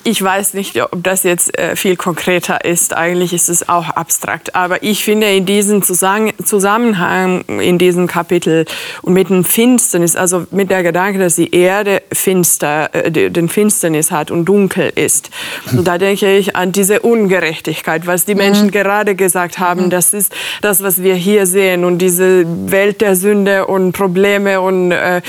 [0.05, 2.97] Ich weiß nicht, ob das jetzt äh, viel konkreter ist.
[2.97, 4.55] Eigentlich ist es auch abstrakt.
[4.55, 8.65] Aber ich finde in diesem Zusammenhang, in diesem Kapitel
[9.03, 14.11] und mit dem Finsternis, also mit der Gedanke, dass die Erde finster, äh, den Finsternis
[14.11, 15.31] hat und dunkel ist.
[15.71, 18.71] Und da denke ich an diese Ungerechtigkeit, was die Menschen mhm.
[18.73, 19.91] gerade gesagt haben.
[19.91, 21.85] Das ist das, was wir hier sehen.
[21.85, 25.23] Und diese Welt der Sünde und Probleme und, äh,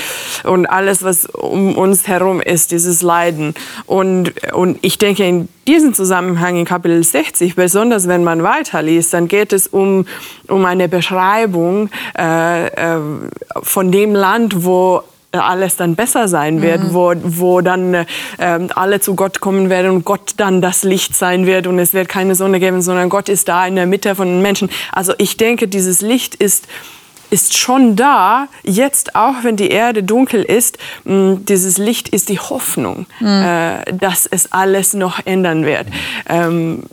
[0.44, 3.54] und alles, was um uns herum ist, dieses Leiden.
[3.86, 9.28] Und und ich denke, in diesem Zusammenhang in Kapitel 60, besonders wenn man weiterliest, dann
[9.28, 10.06] geht es um,
[10.48, 12.98] um eine Beschreibung äh, äh,
[13.62, 16.94] von dem Land, wo alles dann besser sein wird, mhm.
[16.94, 18.06] wo, wo dann äh,
[18.38, 22.08] alle zu Gott kommen werden und Gott dann das Licht sein wird und es wird
[22.08, 24.68] keine Sonne geben, sondern Gott ist da in der Mitte von den Menschen.
[24.92, 26.66] Also ich denke, dieses Licht ist
[27.32, 32.38] ist schon da, jetzt auch wenn die Erde dunkel ist, mm, dieses Licht ist die
[32.38, 33.82] Hoffnung, mhm.
[33.98, 35.86] dass es alles noch ändern wird.
[36.28, 36.84] Ähm,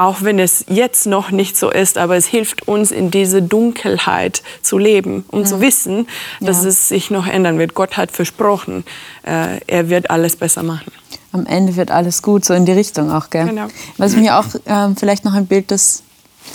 [0.00, 4.42] auch wenn es jetzt noch nicht so ist, aber es hilft uns in diese Dunkelheit
[4.62, 5.44] zu leben, um mhm.
[5.46, 6.06] zu wissen,
[6.40, 6.70] dass ja.
[6.70, 7.74] es sich noch ändern wird.
[7.74, 8.84] Gott hat versprochen,
[9.26, 10.90] äh, er wird alles besser machen.
[11.32, 13.46] Am Ende wird alles gut, so in die Richtung auch, gell?
[13.46, 13.66] Genau.
[13.98, 16.02] Was mir auch äh, vielleicht noch ein Bild des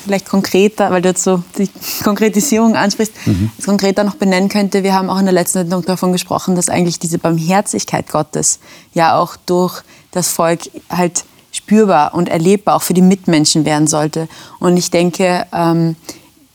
[0.03, 1.69] vielleicht konkreter, weil du jetzt so die
[2.03, 3.51] Konkretisierung ansprichst, mhm.
[3.63, 4.83] konkreter noch benennen könnte.
[4.83, 8.59] Wir haben auch in der letzten Sendung davon gesprochen, dass eigentlich diese Barmherzigkeit Gottes
[8.93, 9.81] ja auch durch
[10.11, 14.27] das Volk halt spürbar und erlebbar auch für die Mitmenschen werden sollte.
[14.59, 15.95] Und ich denke, ähm,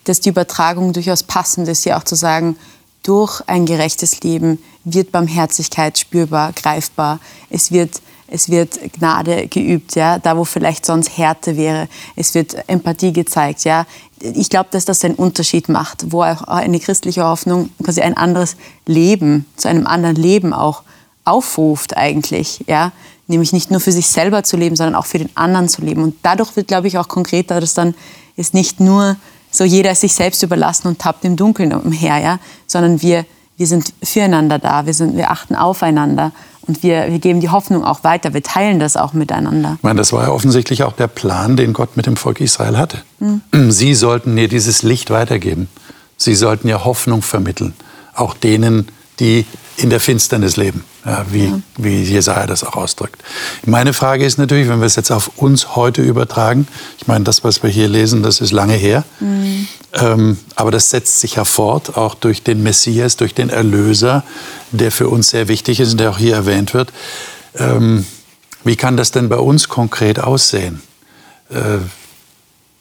[0.05, 2.57] dass die Übertragung durchaus passend ist, ja auch zu sagen,
[3.03, 7.19] durch ein gerechtes Leben wird Barmherzigkeit spürbar, greifbar.
[7.49, 8.01] Es wird
[8.31, 11.89] es wird Gnade geübt, ja, da wo vielleicht sonst Härte wäre.
[12.17, 13.87] Es wird Empathie gezeigt, ja.
[14.21, 18.57] Ich glaube, dass das einen Unterschied macht, wo auch eine christliche Hoffnung quasi ein anderes
[18.87, 20.83] Leben, zu einem anderen Leben auch
[21.25, 22.93] aufruft eigentlich, ja.
[23.27, 26.03] Nämlich nicht nur für sich selber zu leben, sondern auch für den anderen zu leben.
[26.03, 27.95] Und dadurch wird, glaube ich, auch konkreter, dass dann
[28.37, 29.17] es nicht nur
[29.51, 33.93] so jeder sich selbst überlassen und tappt im Dunkeln umher, ja, sondern wir, wir sind
[34.03, 36.33] füreinander da, wir, sind, wir achten aufeinander
[36.71, 39.75] und wir, wir geben die Hoffnung auch weiter, wir teilen das auch miteinander.
[39.79, 42.79] Ich meine, das war ja offensichtlich auch der Plan, den Gott mit dem Volk Israel
[42.79, 42.99] hatte.
[43.19, 43.73] Mhm.
[43.73, 45.69] Sie sollten mir dieses Licht weitergeben.
[46.17, 47.75] Sie sollten ja Hoffnung vermitteln,
[48.15, 48.87] auch denen,
[49.19, 49.47] die
[49.79, 50.85] in der Finsternis leben,
[51.31, 51.61] wie, ja.
[51.79, 53.23] wie Jesaja das auch ausdrückt.
[53.65, 57.43] Meine Frage ist natürlich, wenn wir es jetzt auf uns heute übertragen, ich meine, das,
[57.43, 59.67] was wir hier lesen, das ist lange her, mhm.
[59.95, 64.25] ähm, aber das setzt sich ja fort, auch durch den Messias, durch den Erlöser,
[64.73, 66.93] der für uns sehr wichtig ist und der auch hier erwähnt wird.
[67.57, 68.05] Ähm,
[68.65, 70.83] wie kann das denn bei uns konkret aussehen?
[71.51, 71.79] Äh,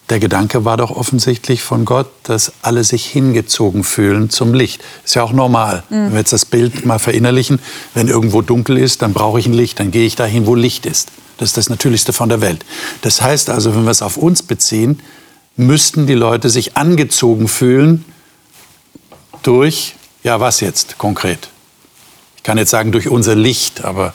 [0.10, 4.82] der Gedanke war doch offensichtlich von Gott, dass alle sich hingezogen fühlen zum Licht.
[5.06, 5.84] Ist ja auch normal.
[5.90, 5.96] Mhm.
[5.96, 7.60] Wenn wir jetzt das Bild mal verinnerlichen,
[7.94, 10.86] wenn irgendwo dunkel ist, dann brauche ich ein Licht, dann gehe ich dahin, wo Licht
[10.86, 11.10] ist.
[11.38, 12.66] Das ist das Natürlichste von der Welt.
[13.02, 15.00] Das heißt also, wenn wir es auf uns beziehen,
[15.56, 18.04] müssten die Leute sich angezogen fühlen
[19.44, 21.50] durch, ja was jetzt konkret?
[22.36, 24.14] Ich kann jetzt sagen, durch unser Licht, aber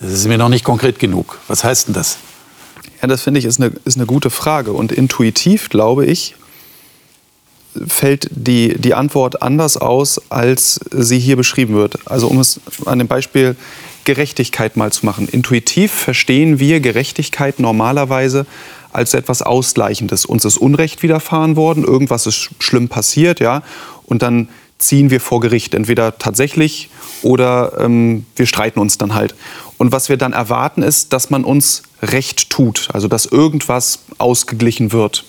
[0.00, 1.38] das ist mir noch nicht konkret genug.
[1.46, 2.18] Was heißt denn das?
[3.00, 4.72] Ja, das finde ich ist eine, ist eine gute Frage.
[4.72, 6.34] Und intuitiv, glaube ich,
[7.86, 11.98] fällt die, die Antwort anders aus, als sie hier beschrieben wird.
[12.06, 13.56] Also um es an dem Beispiel
[14.04, 15.28] Gerechtigkeit mal zu machen.
[15.28, 18.46] Intuitiv verstehen wir Gerechtigkeit normalerweise
[18.92, 20.24] als etwas Ausgleichendes.
[20.24, 23.62] Uns ist Unrecht widerfahren worden, irgendwas ist schlimm passiert, ja,
[24.04, 26.88] und dann ziehen wir vor Gericht, entweder tatsächlich
[27.22, 29.34] oder ähm, wir streiten uns dann halt.
[29.78, 34.92] Und was wir dann erwarten ist, dass man uns Recht tut, also dass irgendwas ausgeglichen
[34.92, 35.24] wird.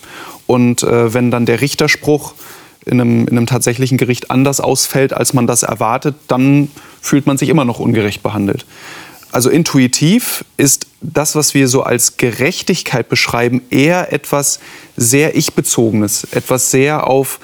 [0.46, 2.34] Und äh, wenn dann der Richterspruch
[2.86, 7.38] in einem, in einem tatsächlichen Gericht anders ausfällt, als man das erwartet, dann fühlt man
[7.38, 8.66] sich immer noch ungerecht behandelt.
[9.32, 14.60] Also intuitiv ist das, was wir so als Gerechtigkeit beschreiben, eher etwas
[14.96, 17.40] sehr ich-bezogenes, etwas sehr auf,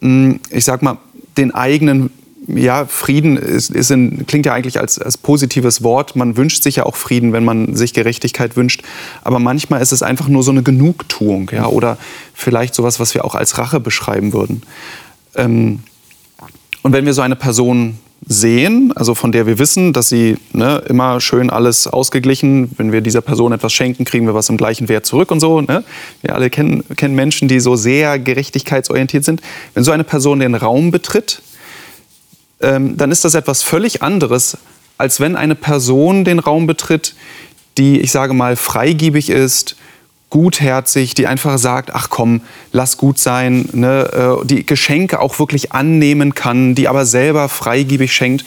[0.00, 0.98] hm, ich sag mal,
[1.36, 2.10] den eigenen
[2.46, 6.16] ja, Frieden ist, ist ein, klingt ja eigentlich als, als positives Wort.
[6.16, 8.82] Man wünscht sich ja auch Frieden, wenn man sich Gerechtigkeit wünscht.
[9.22, 11.50] Aber manchmal ist es einfach nur so eine Genugtuung.
[11.52, 11.66] Ja?
[11.66, 11.96] Oder
[12.34, 14.62] vielleicht sowas, was wir auch als Rache beschreiben würden.
[15.36, 15.80] Ähm,
[16.82, 20.82] und wenn wir so eine Person sehen, also von der wir wissen, dass sie ne,
[20.88, 24.88] immer schön alles ausgeglichen, wenn wir dieser Person etwas schenken, kriegen wir was im gleichen
[24.88, 25.60] Wert zurück und so.
[25.60, 25.84] Ne?
[26.22, 29.40] Wir alle kennen, kennen Menschen, die so sehr gerechtigkeitsorientiert sind.
[29.74, 31.42] Wenn so eine Person den Raum betritt,
[32.64, 34.56] ähm, dann ist das etwas völlig anderes,
[34.98, 37.14] als wenn eine Person den Raum betritt,
[37.78, 39.76] die, ich sage mal, freigiebig ist,
[40.30, 42.40] gutherzig, die einfach sagt, ach komm,
[42.72, 48.12] lass gut sein, ne, äh, die Geschenke auch wirklich annehmen kann, die aber selber freigebig
[48.12, 48.44] schenkt,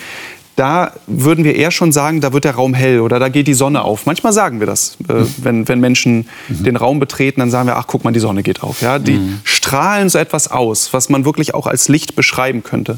[0.58, 3.54] da würden wir eher schon sagen, da wird der Raum hell oder da geht die
[3.54, 4.08] Sonne auf.
[4.08, 6.64] Manchmal sagen wir das, äh, wenn, wenn Menschen mhm.
[6.64, 8.82] den Raum betreten, dann sagen wir, ach guck mal, die Sonne geht auf.
[8.82, 8.98] Ja?
[8.98, 9.40] Die mhm.
[9.44, 12.98] strahlen so etwas aus, was man wirklich auch als Licht beschreiben könnte.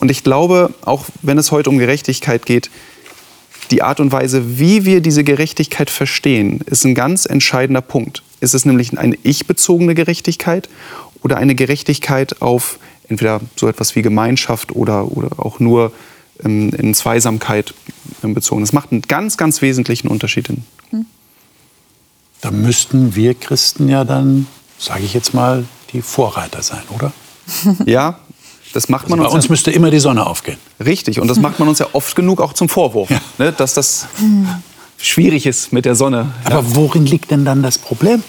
[0.00, 2.70] Und ich glaube, auch wenn es heute um Gerechtigkeit geht,
[3.70, 8.22] die Art und Weise, wie wir diese Gerechtigkeit verstehen, ist ein ganz entscheidender Punkt.
[8.40, 10.68] Ist es nämlich eine ich-bezogene Gerechtigkeit
[11.22, 15.92] oder eine Gerechtigkeit auf entweder so etwas wie Gemeinschaft oder, oder auch nur
[16.42, 17.74] ähm, in Zweisamkeit
[18.22, 18.62] bezogen?
[18.62, 20.48] Das macht einen ganz, ganz wesentlichen Unterschied.
[22.40, 24.46] Da müssten wir Christen ja dann,
[24.78, 27.12] sage ich jetzt mal, die Vorreiter sein, oder?
[27.84, 28.18] Ja,
[28.72, 30.58] das macht man also bei uns ja, müsste immer die Sonne aufgehen.
[30.84, 33.20] Richtig, und das macht man uns ja oft genug auch zum Vorwurf, ja.
[33.38, 34.06] ne, dass das
[34.98, 36.32] schwierig ist mit der Sonne.
[36.44, 36.74] Aber ja.
[36.74, 38.22] worin liegt denn dann das Problem?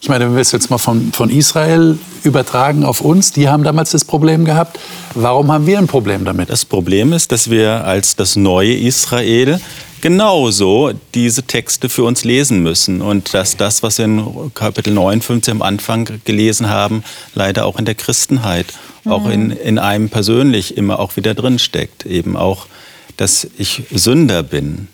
[0.00, 3.64] Ich meine, wenn wir es jetzt mal von, von Israel übertragen auf uns, die haben
[3.64, 4.78] damals das Problem gehabt.
[5.14, 6.50] Warum haben wir ein Problem damit?
[6.50, 9.58] Das Problem ist, dass wir als das neue Israel
[10.00, 15.52] genauso diese Texte für uns lesen müssen und dass das, was wir in Kapitel 59
[15.52, 17.02] am Anfang gelesen haben,
[17.34, 18.66] leider auch in der Christenheit
[19.06, 22.06] auch in, in einem persönlich immer auch wieder drin steckt.
[22.06, 22.66] Eben auch,
[23.16, 24.88] dass ich Sünder bin.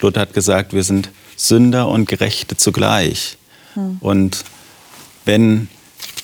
[0.00, 3.36] Luther hat gesagt, wir sind Sünder und Gerechte zugleich.
[3.74, 3.96] Mhm.
[4.00, 4.44] Und
[5.24, 5.68] wenn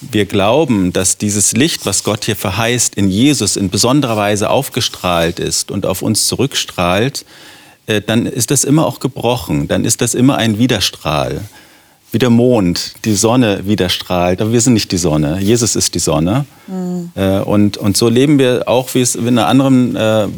[0.00, 5.38] wir glauben, dass dieses Licht, was Gott hier verheißt, in Jesus in besonderer Weise aufgestrahlt
[5.38, 7.24] ist und auf uns zurückstrahlt,
[7.86, 11.42] äh, dann ist das immer auch gebrochen, dann ist das immer ein Widerstrahl
[12.14, 14.40] wie der Mond die Sonne widerstrahlt.
[14.40, 15.40] Aber wir sind nicht die Sonne.
[15.40, 16.46] Jesus ist die Sonne.
[16.68, 17.10] Mhm.
[17.44, 20.28] und, und so leben wir auch, wie es in einer anderen äh,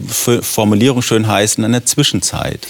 [0.41, 2.67] Formulierung schön heißt, in einer Zwischenzeit.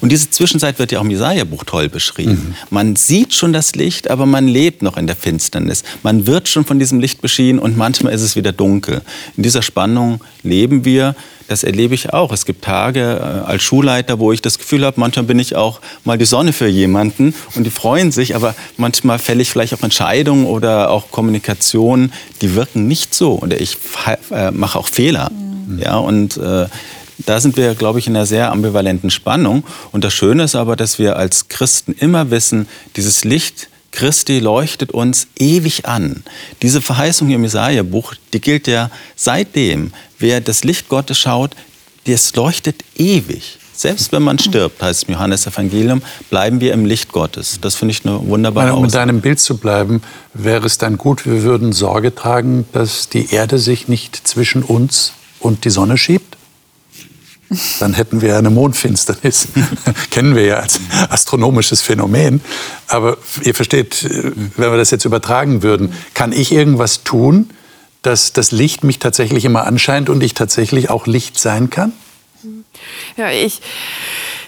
[0.00, 2.30] Und diese Zwischenzeit wird ja auch im Jesaja-Buch toll beschrieben.
[2.30, 2.54] Mhm.
[2.70, 5.84] Man sieht schon das Licht, aber man lebt noch in der Finsternis.
[6.02, 9.02] Man wird schon von diesem Licht beschienen und manchmal ist es wieder dunkel.
[9.36, 11.14] In dieser Spannung leben wir.
[11.48, 12.30] Das erlebe ich auch.
[12.30, 15.80] Es gibt Tage äh, als Schulleiter, wo ich das Gefühl habe, manchmal bin ich auch
[16.04, 19.82] mal die Sonne für jemanden und die freuen sich, aber manchmal fälle ich vielleicht auch
[19.82, 22.12] Entscheidungen oder auch Kommunikation,
[22.42, 23.38] die wirken nicht so.
[23.40, 23.78] Oder ich
[24.30, 25.30] äh, mache auch Fehler.
[25.30, 25.78] Mhm.
[25.82, 26.66] Ja, und äh,
[27.18, 29.64] da sind wir, glaube ich, in einer sehr ambivalenten Spannung.
[29.92, 34.92] Und das Schöne ist aber, dass wir als Christen immer wissen, dieses Licht Christi leuchtet
[34.92, 36.22] uns ewig an.
[36.62, 39.92] Diese Verheißung im Jesaja-Buch, die gilt ja seitdem.
[40.18, 41.56] Wer das Licht Gottes schaut,
[42.06, 43.58] das leuchtet ewig.
[43.74, 47.58] Selbst wenn man stirbt, heißt es im Johannesevangelium, bleiben wir im Licht Gottes.
[47.60, 50.02] Das finde ich eine wunderbare Um in deinem Bild zu bleiben,
[50.34, 55.12] wäre es dann gut, wir würden Sorge tragen, dass die Erde sich nicht zwischen uns
[55.38, 56.37] und die Sonne schiebt?
[57.80, 59.48] Dann hätten wir eine Mondfinsternis.
[60.10, 62.40] Kennen wir ja als astronomisches Phänomen.
[62.86, 64.04] Aber ihr versteht,
[64.56, 67.50] wenn wir das jetzt übertragen würden, kann ich irgendwas tun,
[68.02, 71.92] dass das Licht mich tatsächlich immer anscheint und ich tatsächlich auch Licht sein kann?
[73.16, 73.60] Ja, ich,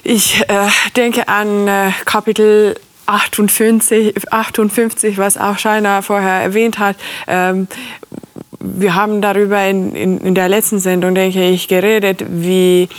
[0.03, 7.67] ich äh, denke an äh, Kapitel 58, 58, was auch Scheiner vorher erwähnt hat, ähm,
[8.63, 12.91] wir haben darüber in, in, in, der letzten Sendung, denke ich, geredet, wie,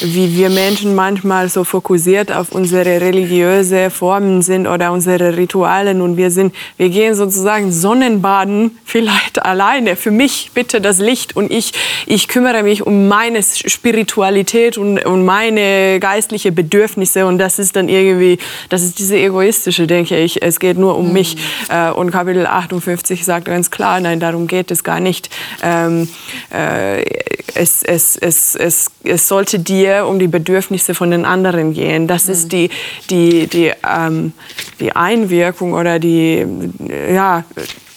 [0.00, 6.16] wie wir Menschen manchmal so fokussiert auf unsere religiöse Formen sind oder unsere Ritualen und
[6.16, 9.96] wir sind, wir gehen sozusagen Sonnenbaden vielleicht alleine.
[9.96, 11.72] Für mich bitte das Licht und ich,
[12.06, 17.88] ich kümmere mich um meine Spiritualität und, und meine geistliche Bedürfnisse und das ist dann
[17.88, 20.42] irgendwie, das ist diese egoistische, denke ich.
[20.42, 21.12] Es geht nur um mhm.
[21.12, 21.36] mich
[21.70, 25.30] äh, und Kapitel 58 sagt ganz klar, nein, darum geht es gar nicht nicht.
[25.62, 26.08] Ähm,
[26.52, 27.02] äh,
[27.54, 32.06] es, es, es, es, es sollte dir um die Bedürfnisse von den anderen gehen.
[32.06, 32.32] Das mhm.
[32.32, 32.70] ist die,
[33.10, 34.32] die, die, ähm,
[34.80, 36.46] die Einwirkung oder die,
[37.12, 37.44] ja,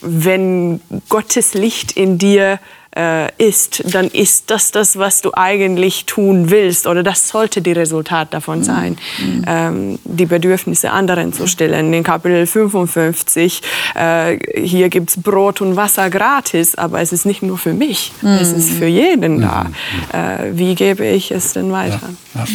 [0.02, 2.60] wenn Gottes Licht in dir
[3.02, 7.72] äh, ist, dann ist das das, was du eigentlich tun willst oder das sollte die
[7.72, 8.64] Resultat davon mhm.
[8.64, 9.46] sein, mhm.
[9.48, 11.94] ähm, die Bedürfnisse anderen zu stellen.
[11.94, 13.62] In Kapitel 55,
[13.96, 18.12] äh, hier gibt es Brot und Wasser gratis, aber es ist nicht nur für mich,
[18.22, 18.30] mhm.
[18.30, 19.64] es ist für jeden da.
[19.64, 20.20] Mhm.
[20.20, 22.00] Äh, wie gebe ich es denn weiter?
[22.36, 22.42] Ja.
[22.42, 22.48] Ja.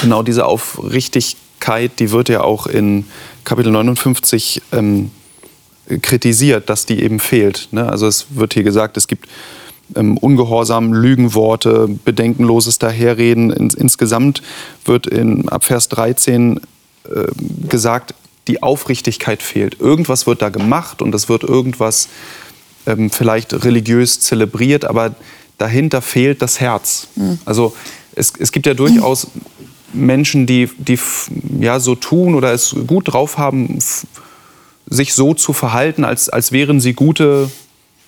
[0.00, 3.04] Genau diese Aufrichtigkeit, die wird ja auch in
[3.44, 5.10] Kapitel 59 ähm,
[6.02, 7.68] kritisiert, dass die eben fehlt.
[7.72, 7.88] Ne?
[7.88, 9.28] Also es wird hier gesagt, es gibt
[9.94, 13.50] ähm, Ungehorsam, Lügenworte, bedenkenloses Daherreden.
[13.50, 14.42] In, insgesamt
[14.84, 16.60] wird in, ab Vers 13
[17.04, 17.24] äh,
[17.68, 18.14] gesagt,
[18.48, 19.80] die Aufrichtigkeit fehlt.
[19.80, 22.08] Irgendwas wird da gemacht und es wird irgendwas
[22.86, 25.14] ähm, vielleicht religiös zelebriert, aber
[25.58, 27.08] dahinter fehlt das Herz.
[27.16, 27.38] Mhm.
[27.44, 27.74] Also
[28.14, 29.28] es, es gibt ja durchaus
[29.92, 30.98] Menschen, die, die
[31.60, 33.78] ja, so tun oder es gut drauf haben,
[34.88, 37.50] sich so zu verhalten, als, als wären sie gute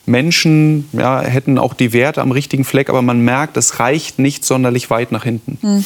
[0.08, 4.44] Menschen, ja, hätten auch die Werte am richtigen Fleck, aber man merkt, es reicht nicht
[4.44, 5.58] sonderlich weit nach hinten.
[5.60, 5.84] Mhm.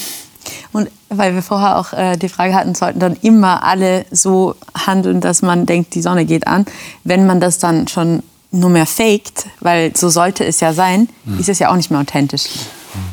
[0.72, 5.20] Und weil wir vorher auch äh, die Frage hatten, sollten dann immer alle so handeln,
[5.20, 6.64] dass man denkt, die Sonne geht an.
[7.04, 11.38] Wenn man das dann schon nur mehr faked, weil so sollte es ja sein, mhm.
[11.38, 12.44] ist es ja auch nicht mehr authentisch.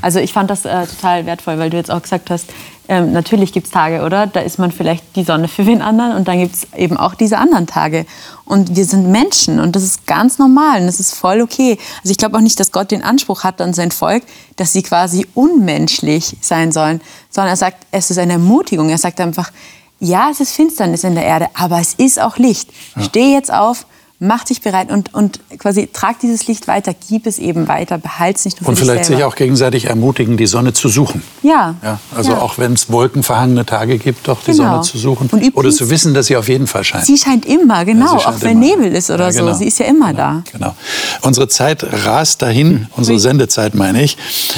[0.02, 2.46] Also ich fand das äh, total wertvoll, weil du jetzt auch gesagt hast,
[2.90, 4.26] ähm, natürlich gibt es Tage, oder?
[4.26, 7.14] Da ist man vielleicht die Sonne für wen anderen und dann gibt es eben auch
[7.14, 8.08] diese anderen Tage.
[8.46, 11.78] Und wir sind Menschen und das ist ganz normal und das ist voll okay.
[12.00, 14.24] Also ich glaube auch nicht, dass Gott den Anspruch hat an sein Volk,
[14.56, 17.00] dass sie quasi unmenschlich sein sollen,
[17.30, 18.90] sondern er sagt, es ist eine Ermutigung.
[18.90, 19.52] Er sagt einfach,
[20.00, 22.72] ja, es ist Finsternis in der Erde, aber es ist auch Licht.
[22.96, 23.04] Ja.
[23.04, 23.86] Steh jetzt auf,
[24.20, 28.38] mach dich bereit und, und quasi trag dieses Licht weiter, gib es eben weiter, behalte
[28.38, 31.24] es nicht nur für Und vielleicht sich auch gegenseitig ermutigen, die Sonne zu suchen.
[31.42, 31.76] Ja.
[31.82, 32.42] ja also ja.
[32.42, 34.72] auch wenn es wolkenverhangene Tage gibt, doch die genau.
[34.72, 35.30] Sonne zu suchen.
[35.32, 37.06] Und oder zu wissen, dass sie auf jeden Fall scheint.
[37.06, 38.76] Sie scheint immer, genau, ja, scheint auch wenn immer.
[38.76, 39.54] Nebel ist oder genau.
[39.54, 39.60] so.
[39.60, 40.18] Sie ist ja immer genau.
[40.18, 40.44] da.
[40.52, 40.76] Genau.
[41.22, 44.18] Unsere Zeit rast dahin, unsere Sendezeit meine ich.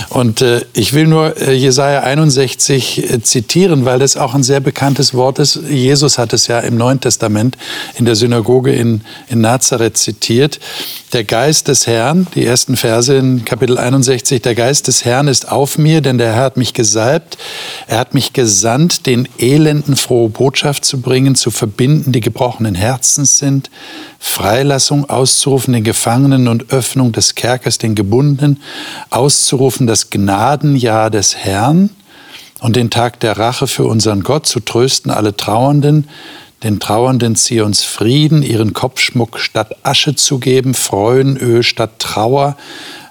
[0.09, 4.59] Und äh, ich will nur äh, Jesaja 61 äh, zitieren, weil das auch ein sehr
[4.59, 5.59] bekanntes Wort ist.
[5.69, 7.57] Jesus hat es ja im Neuen Testament
[7.95, 10.59] in der Synagoge in, in Nazareth zitiert.
[11.11, 15.51] Der Geist des Herrn, die ersten Verse in Kapitel 61, der Geist des Herrn ist
[15.51, 17.37] auf mir, denn der Herr hat mich gesalbt.
[17.87, 23.39] Er hat mich gesandt, den Elenden frohe Botschaft zu bringen, zu verbinden, die gebrochenen Herzens
[23.39, 23.69] sind,
[24.19, 28.61] Freilassung auszurufen den Gefangenen und Öffnung des Kerkers den Gebundenen,
[29.09, 31.89] auszurufen das Gnadenjahr des Herrn
[32.61, 36.07] und den Tag der Rache für unseren Gott, zu trösten alle Trauernden,
[36.63, 42.55] den Trauernden zieh uns Frieden, ihren Kopfschmuck statt Asche zu geben, Freudenöl statt Trauer,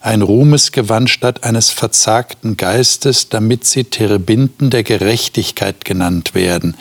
[0.03, 6.75] ein Ruhmesgewand statt eines verzagten Geistes, damit sie Terebinden der Gerechtigkeit genannt werden.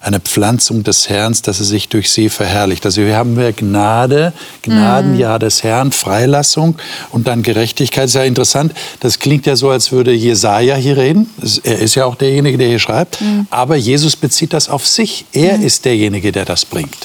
[0.00, 2.84] Eine Pflanzung des Herrn, dass er sich durch sie verherrlicht.
[2.84, 4.32] Also hier haben wir Gnade,
[4.62, 6.76] Gnadenjahr des Herrn, Freilassung
[7.10, 8.06] und dann Gerechtigkeit.
[8.06, 8.74] Ist ja interessant.
[9.00, 11.30] Das klingt ja so, als würde Jesaja hier reden.
[11.62, 13.20] Er ist ja auch derjenige, der hier schreibt.
[13.20, 13.46] Mhm.
[13.50, 15.24] Aber Jesus bezieht das auf sich.
[15.32, 15.64] Er mhm.
[15.64, 16.98] ist derjenige, der das bringt.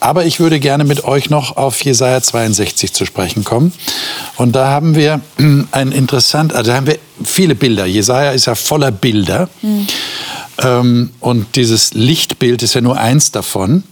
[0.00, 3.72] Aber ich würde gerne mit euch noch auf Jesaja 62 zu sprechen kommen.
[4.36, 5.01] Und da haben wir
[5.72, 7.86] ein interessant, also da haben wir viele Bilder.
[7.86, 9.48] Jesaja ist ja voller Bilder.
[9.62, 9.86] Mhm.
[10.58, 13.84] Ähm, und dieses Lichtbild ist ja nur eins davon.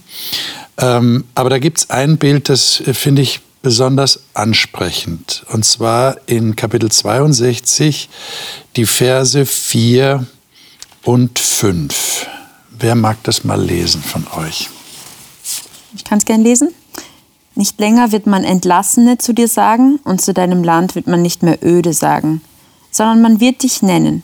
[0.77, 5.43] Ähm, aber da gibt es ein Bild, das äh, finde ich besonders ansprechend.
[5.49, 8.09] Und zwar in Kapitel 62,
[8.75, 10.25] die Verse 4
[11.03, 12.27] und 5.
[12.79, 14.69] Wer mag das mal lesen von euch?
[15.95, 16.69] Ich kann es gern lesen.
[17.61, 21.43] Nicht länger wird man Entlassene zu dir sagen und zu deinem Land wird man nicht
[21.43, 22.41] mehr öde sagen,
[22.89, 24.23] sondern man wird dich nennen,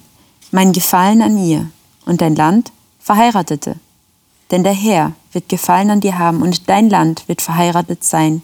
[0.49, 1.69] mein Gefallen an ihr
[2.07, 3.75] und dein Land Verheiratete.
[4.49, 8.41] Denn der Herr wird Gefallen an dir haben und dein Land wird verheiratet sein.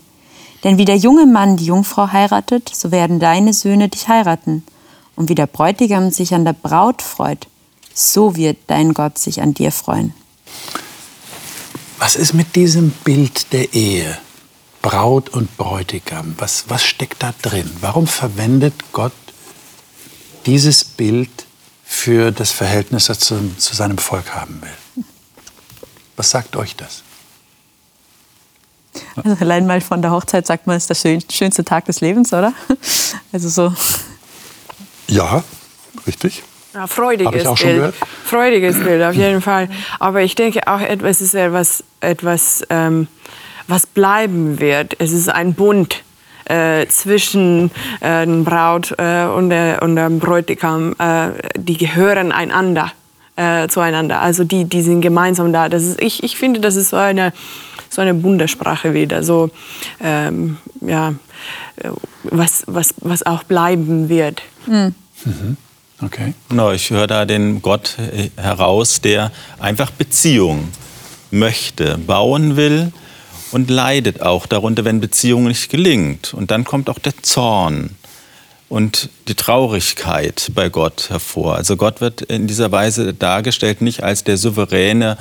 [0.63, 4.63] Denn wie der junge Mann die Jungfrau heiratet, so werden deine Söhne dich heiraten.
[5.15, 7.47] Und wie der Bräutigam sich an der Braut freut,
[7.95, 10.13] so wird dein Gott sich an dir freuen.
[11.97, 14.19] Was ist mit diesem Bild der Ehe?
[14.83, 16.35] Braut und Bräutigam.
[16.37, 17.71] Was, was steckt da drin?
[17.79, 19.13] Warum verwendet Gott
[20.45, 21.31] dieses Bild
[21.83, 25.05] für das Verhältnis, das er zu, zu seinem Volk haben will?
[26.17, 27.01] Was sagt euch das?
[29.15, 32.31] Also allein mal von der Hochzeit sagt man, es ist der schönste Tag des Lebens,
[32.33, 32.53] oder?
[33.31, 33.73] Also so.
[35.07, 35.43] Ja,
[36.05, 36.43] richtig.
[36.73, 37.95] Ja, freudiges Bild.
[38.25, 39.69] Freudiges Bild, auf jeden Fall.
[39.99, 43.07] Aber ich denke auch, etwas ist etwas, etwas ähm,
[43.67, 44.95] was bleiben wird.
[44.99, 46.03] Es ist ein Bund.
[46.45, 47.71] Äh, zwischen
[48.01, 52.91] äh, dem Braut äh, und, der, und dem Bräutigam, äh, die gehören einander,
[53.37, 54.19] äh, zueinander.
[54.19, 55.69] Also die, die sind gemeinsam da.
[55.69, 57.31] Das ist, ich, ich finde, das ist so eine,
[57.89, 59.23] so eine Bundessprache wieder.
[59.23, 59.51] So,
[60.01, 61.13] ähm, ja,
[62.23, 64.41] was, was, was auch bleiben wird.
[64.65, 64.93] Mhm.
[65.23, 65.57] Mhm.
[66.01, 66.33] Okay.
[66.49, 67.95] No, ich höre da den Gott
[68.35, 70.67] heraus, der einfach Beziehung
[71.31, 72.91] möchte, bauen will
[73.53, 76.33] und leidet auch darunter, wenn Beziehung nicht gelingt.
[76.33, 77.91] Und dann kommt auch der Zorn
[78.69, 81.55] und die Traurigkeit bei Gott hervor.
[81.55, 85.17] Also Gott wird in dieser Weise dargestellt nicht als der souveräne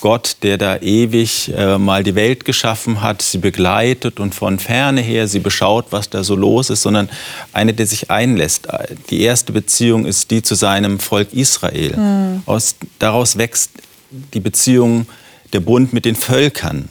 [0.00, 5.02] Gott, der da ewig äh, mal die Welt geschaffen hat, sie begleitet und von ferne
[5.02, 7.10] her sie beschaut, was da so los ist, sondern
[7.52, 8.66] eine, der sich einlässt.
[9.10, 11.96] Die erste Beziehung ist die zu seinem Volk Israel.
[11.96, 12.42] Mhm.
[12.46, 13.72] Aus, daraus wächst
[14.10, 15.06] die Beziehung,
[15.52, 16.88] der Bund mit den Völkern,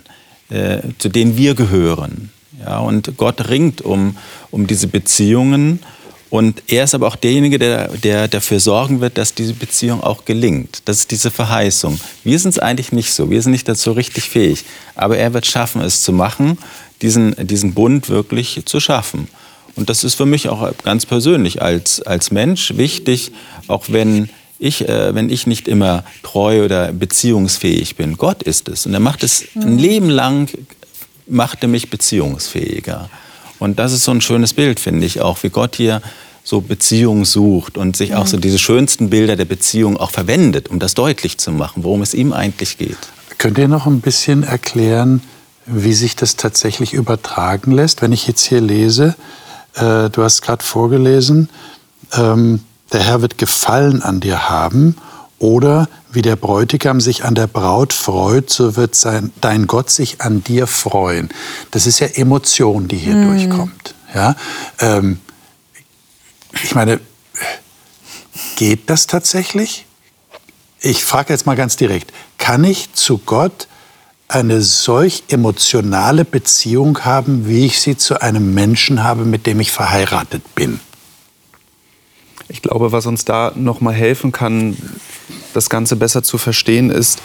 [0.50, 2.32] äh, zu denen wir gehören.
[2.60, 4.18] Ja, und Gott ringt um,
[4.52, 5.80] um diese Beziehungen
[6.30, 10.26] Und er ist aber auch derjenige, der, der dafür sorgen wird, dass diese Beziehung auch
[10.26, 10.84] gelingt.
[10.86, 12.00] Das ist diese Verheißung.
[12.24, 13.32] Wir sind es eigentlich nicht so.
[13.32, 14.64] Wir sind nicht dazu richtig fähig.
[14.96, 16.60] Aber er wird schaffen, es zu machen,
[17.02, 19.28] diesen, diesen Bund wirklich zu schaffen.
[19.76, 23.32] Und das ist für mich auch ganz persönlich als, als Mensch wichtig,
[23.68, 24.30] auch wenn
[24.60, 28.18] ich, äh, wenn ich nicht immer treu oder beziehungsfähig bin.
[28.18, 28.86] Gott ist es.
[28.86, 30.50] Und er macht es ein Leben lang,
[31.28, 33.10] macht er mich beziehungsfähiger.
[33.58, 36.02] Und das ist so ein schönes Bild, finde ich auch, wie Gott hier
[36.44, 40.80] so Beziehung sucht und sich auch so diese schönsten Bilder der Beziehung auch verwendet, um
[40.80, 42.98] das deutlich zu machen, worum es ihm eigentlich geht.
[43.38, 45.22] Könnt ihr noch ein bisschen erklären,
[45.66, 48.02] wie sich das tatsächlich übertragen lässt?
[48.02, 49.16] Wenn ich jetzt hier lese,
[49.76, 51.50] äh, du hast gerade vorgelesen,
[52.14, 54.96] ähm, der Herr wird Gefallen an dir haben
[55.38, 60.22] oder wie der Bräutigam sich an der Braut freut, so wird sein, dein Gott sich
[60.22, 61.30] an dir freuen.
[61.72, 63.28] Das ist ja Emotion, die hier mhm.
[63.28, 63.96] durchkommt.
[64.14, 64.36] Ja?
[64.80, 65.20] Ähm,
[66.64, 67.00] ich meine,
[68.56, 69.86] geht das tatsächlich?
[70.82, 73.68] Ich frage jetzt mal ganz direkt, kann ich zu Gott
[74.28, 79.72] eine solch emotionale Beziehung haben, wie ich sie zu einem Menschen habe, mit dem ich
[79.72, 80.80] verheiratet bin?
[82.50, 84.76] Ich glaube, was uns da noch mal helfen kann,
[85.54, 87.22] das Ganze besser zu verstehen, ist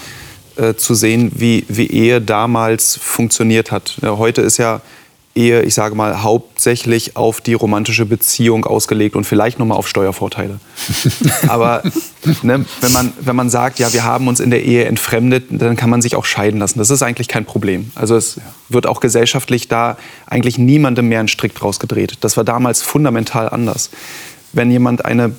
[0.56, 3.98] äh, zu sehen, wie, wie Ehe damals funktioniert hat.
[4.02, 4.82] Ja, heute ist ja
[5.36, 9.88] Ehe, ich sage mal, hauptsächlich auf die romantische Beziehung ausgelegt und vielleicht noch mal auf
[9.88, 10.60] Steuervorteile.
[11.48, 11.82] Aber
[12.42, 15.74] ne, wenn, man, wenn man sagt, ja, wir haben uns in der Ehe entfremdet, dann
[15.76, 16.78] kann man sich auch scheiden lassen.
[16.78, 17.90] Das ist eigentlich kein Problem.
[17.96, 19.96] Also es wird auch gesellschaftlich da
[20.26, 22.18] eigentlich niemandem mehr einen Strick draus gedreht.
[22.20, 23.90] Das war damals fundamental anders
[24.54, 25.32] wenn jemand eine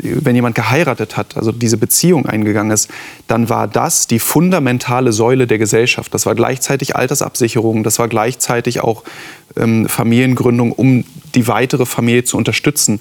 [0.00, 2.90] wenn jemand geheiratet hat, also diese Beziehung eingegangen ist,
[3.26, 6.12] dann war das die fundamentale Säule der Gesellschaft.
[6.12, 9.04] Das war gleichzeitig Altersabsicherung, das war gleichzeitig auch
[9.56, 13.00] ähm, Familiengründung, um die weitere Familie zu unterstützen.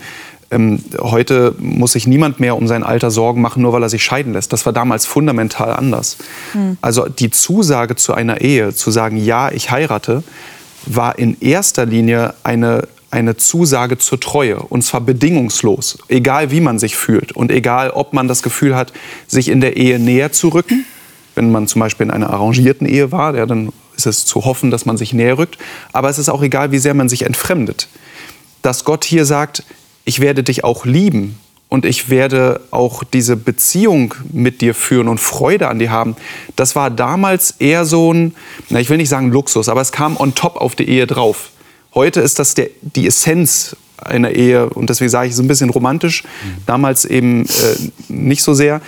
[0.50, 4.04] Ähm, heute muss sich niemand mehr um sein Alter Sorgen machen, nur weil er sich
[4.04, 4.54] scheiden lässt.
[4.54, 6.18] Das war damals fundamental anders.
[6.54, 6.78] Mhm.
[6.82, 10.24] Also die Zusage zu einer Ehe, zu sagen, ja, ich heirate,
[10.86, 16.80] war in erster Linie eine eine Zusage zur Treue, und zwar bedingungslos, egal wie man
[16.80, 18.92] sich fühlt und egal, ob man das Gefühl hat,
[19.28, 20.86] sich in der Ehe näher zu rücken.
[21.36, 24.72] Wenn man zum Beispiel in einer arrangierten Ehe war, ja, dann ist es zu hoffen,
[24.72, 25.58] dass man sich näher rückt.
[25.94, 27.88] Aber es ist auch egal, wie sehr man sich entfremdet.
[28.62, 29.64] Dass Gott hier sagt,
[30.06, 31.38] ich werde dich auch lieben
[31.70, 36.16] und ich werde auch diese Beziehung mit dir führen und Freude an dir haben,
[36.56, 38.36] das war damals eher so ein,
[38.70, 41.52] na, ich will nicht sagen Luxus, aber es kam on top auf die Ehe drauf.
[41.98, 45.72] Heute ist das der, die Essenz einer Ehe und deswegen sage ich so ein bisschen
[45.72, 46.22] romantisch,
[46.68, 47.76] damals eben äh,
[48.08, 48.82] nicht so sehr.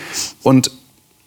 [0.43, 0.69] Und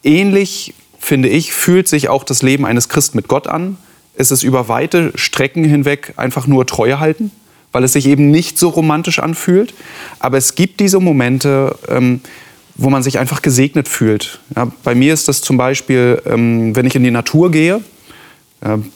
[0.05, 3.79] ähnlich, finde ich, fühlt sich auch das Leben eines Christen mit Gott an.
[4.15, 7.33] Es ist über weite Strecken hinweg einfach nur Treue halten,
[7.73, 9.75] weil es sich eben nicht so romantisch anfühlt.
[10.21, 12.21] Aber es gibt diese Momente, ähm,
[12.77, 14.39] wo man sich einfach gesegnet fühlt.
[14.55, 17.81] Ja, bei mir ist das zum Beispiel, ähm, wenn ich in die Natur gehe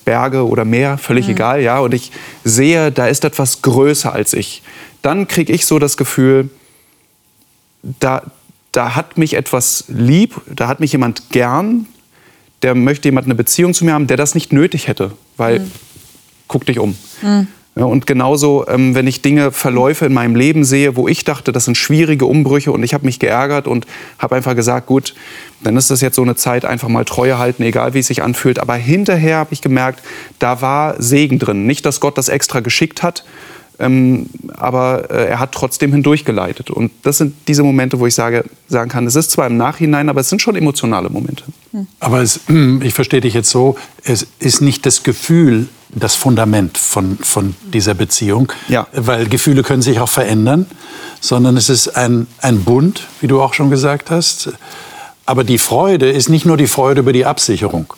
[0.05, 1.33] Berge oder Meer, völlig mhm.
[1.33, 2.13] egal, ja, und ich
[2.45, 4.63] sehe, da ist etwas größer als ich,
[5.03, 6.51] dann kriege ich so das Gefühl,
[7.83, 8.23] da,
[8.73, 11.87] da hat mich etwas lieb, da hat mich jemand gern,
[12.63, 15.71] der möchte jemand eine Beziehung zu mir haben, der das nicht nötig hätte, weil mhm.
[16.49, 16.97] guck dich um.
[17.23, 17.49] Mhm.
[17.79, 21.53] Ja, und genauso, ähm, wenn ich Dinge, Verläufe in meinem Leben sehe, wo ich dachte,
[21.53, 23.87] das sind schwierige Umbrüche und ich habe mich geärgert und
[24.19, 25.15] habe einfach gesagt, gut,
[25.63, 28.23] dann ist das jetzt so eine Zeit, einfach mal Treue halten, egal wie es sich
[28.23, 28.61] anfühlt.
[28.61, 30.03] Aber hinterher habe ich gemerkt,
[30.39, 31.67] da war Segen drin.
[31.67, 33.25] Nicht, dass Gott das extra geschickt hat,
[33.79, 36.71] ähm, aber äh, er hat trotzdem hindurchgeleitet.
[36.71, 40.09] Und das sind diese Momente, wo ich sage, sagen kann, es ist zwar im Nachhinein,
[40.09, 41.45] aber es sind schon emotionale Momente.
[42.01, 42.41] Aber es,
[42.81, 45.69] ich verstehe dich jetzt so, es ist nicht das Gefühl
[45.99, 48.87] das Fundament von, von dieser Beziehung, ja.
[48.93, 50.67] weil Gefühle können sich auch verändern,
[51.21, 54.51] sondern es ist ein, ein Bund, wie du auch schon gesagt hast.
[55.25, 57.93] Aber die Freude ist nicht nur die Freude über die Absicherung.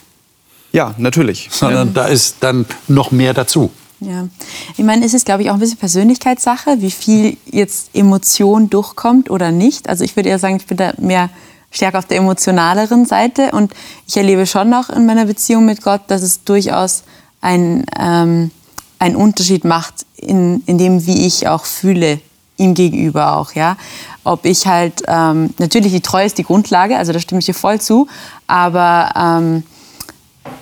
[0.73, 1.49] Ja, natürlich.
[1.51, 1.95] Sondern ja.
[1.95, 3.71] da ist dann noch mehr dazu.
[4.01, 4.29] Ja,
[4.77, 9.29] ich meine, es ist, glaube ich, auch ein bisschen Persönlichkeitssache, wie viel jetzt Emotion durchkommt
[9.29, 9.89] oder nicht.
[9.89, 11.31] Also ich würde eher sagen, ich bin da mehr
[11.71, 13.75] stärker auf der emotionaleren Seite und
[14.07, 17.03] ich erlebe schon noch in meiner Beziehung mit Gott, dass es durchaus
[17.41, 18.51] ein, ähm,
[18.99, 22.21] einen Unterschied macht in, in dem, wie ich auch fühle
[22.57, 23.77] ihm gegenüber auch, ja.
[24.25, 27.55] Ob ich halt, ähm, natürlich die Treue ist die Grundlage, also da stimme ich dir
[27.55, 28.09] voll zu,
[28.47, 29.63] aber ähm,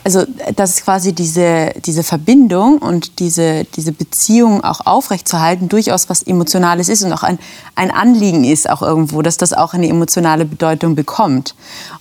[0.04, 0.24] also
[0.54, 7.02] dass quasi diese, diese Verbindung und diese, diese Beziehung auch aufrechtzuerhalten durchaus was Emotionales ist
[7.02, 7.38] und auch ein,
[7.74, 11.54] ein Anliegen ist auch irgendwo, dass das auch eine emotionale Bedeutung bekommt.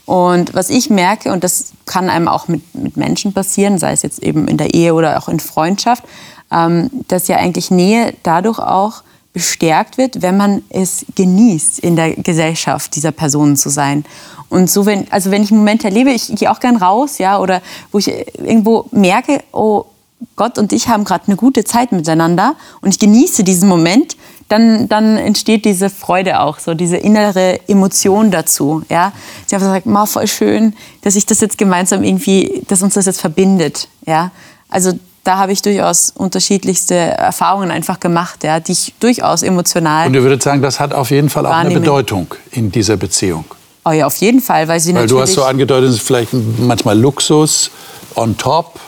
[0.06, 4.04] Und was ich merke, und das kann einem auch mit, mit Menschen passieren, sei es
[4.04, 6.04] jetzt eben in der Ehe oder auch in Freundschaft,
[6.52, 9.04] ähm, dass ja eigentlich Nähe dadurch auch
[9.36, 14.06] bestärkt wird, wenn man es genießt, in der Gesellschaft dieser Personen zu sein.
[14.50, 17.62] Und so, wenn, also wenn ich Momente erlebe, ich gehe auch gern raus, ja, oder
[17.92, 19.86] wo ich irgendwo merke, oh,
[20.36, 24.16] Gott und ich haben gerade eine gute Zeit miteinander und ich genieße diesen Moment,
[24.50, 28.84] dann, dann entsteht diese Freude auch, so diese innere Emotion dazu.
[28.90, 29.12] Ja?
[29.46, 33.08] Sie haben gesagt, ma, voll schön, dass ich das jetzt gemeinsam irgendwie, dass uns das
[33.08, 33.88] jetzt verbindet.
[34.06, 34.32] Ja?
[34.70, 34.94] Also
[35.24, 40.08] da habe ich durchaus unterschiedlichste Erfahrungen einfach gemacht, ja, die ich durchaus emotional.
[40.08, 43.46] Und ihr würdet sagen, das hat auf jeden Fall auch eine Bedeutung in dieser Beziehung.
[43.86, 45.12] Oh ja, auf jeden Fall, weil sie weil natürlich.
[45.12, 47.70] Weil du hast so angedeutet, es ist vielleicht manchmal Luxus
[48.16, 48.80] on top.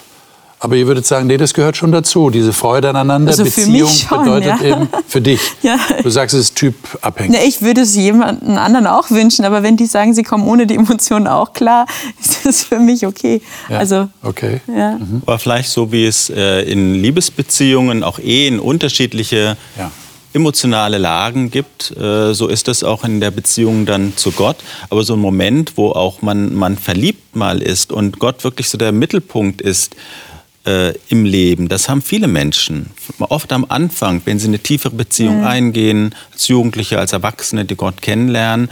[0.59, 2.31] Aber ihr würdet sagen, nee, das gehört schon dazu.
[2.31, 4.61] Diese Freude aneinander, also Beziehung schon, bedeutet ja.
[4.61, 5.39] eben für dich.
[5.61, 5.77] Ja.
[6.01, 7.31] Du sagst, es ist typabhängig.
[7.31, 10.65] Nee, ich würde es jemandem anderen auch wünschen, aber wenn die sagen, sie kommen ohne
[10.65, 11.85] die Emotionen auch klar,
[12.21, 13.41] ist das für mich okay.
[13.69, 13.79] Ja.
[13.79, 14.61] Also, okay.
[14.67, 14.91] Ja.
[14.93, 15.21] Mhm.
[15.25, 19.57] Aber vielleicht so wie es äh, in Liebesbeziehungen, auch Ehen unterschiedliche
[20.37, 24.57] emotionale Lagen gibt, äh, so ist es auch in der Beziehung dann zu Gott.
[24.89, 28.77] Aber so ein Moment, wo auch man, man verliebt mal ist und Gott wirklich so
[28.77, 29.95] der Mittelpunkt ist,
[30.67, 31.69] äh, im Leben.
[31.69, 32.87] Das haben viele Menschen.
[33.19, 35.47] Oft am Anfang, wenn sie eine tiefere Beziehung mhm.
[35.47, 38.69] eingehen, als Jugendliche, als Erwachsene, die Gott kennenlernen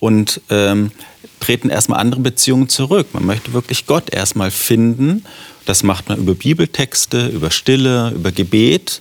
[0.00, 0.90] und ähm,
[1.38, 3.08] treten erstmal andere Beziehungen zurück.
[3.12, 5.24] Man möchte wirklich Gott erstmal finden.
[5.64, 9.00] Das macht man über Bibeltexte, über Stille, über Gebet.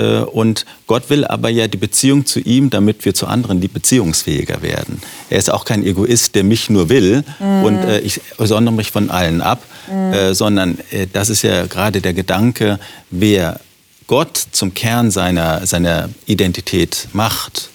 [0.00, 3.68] Äh, und Gott will aber ja die Beziehung zu ihm, damit wir zu anderen die
[3.68, 5.00] beziehungsfähiger werden.
[5.28, 7.64] Er ist auch kein Egoist, der mich nur will mhm.
[7.64, 10.12] und äh, ich sondere mich von allen ab, mhm.
[10.12, 12.78] äh, sondern äh, das ist ja gerade der Gedanke,
[13.10, 13.60] wer
[14.06, 17.70] Gott zum Kern seiner, seiner Identität macht,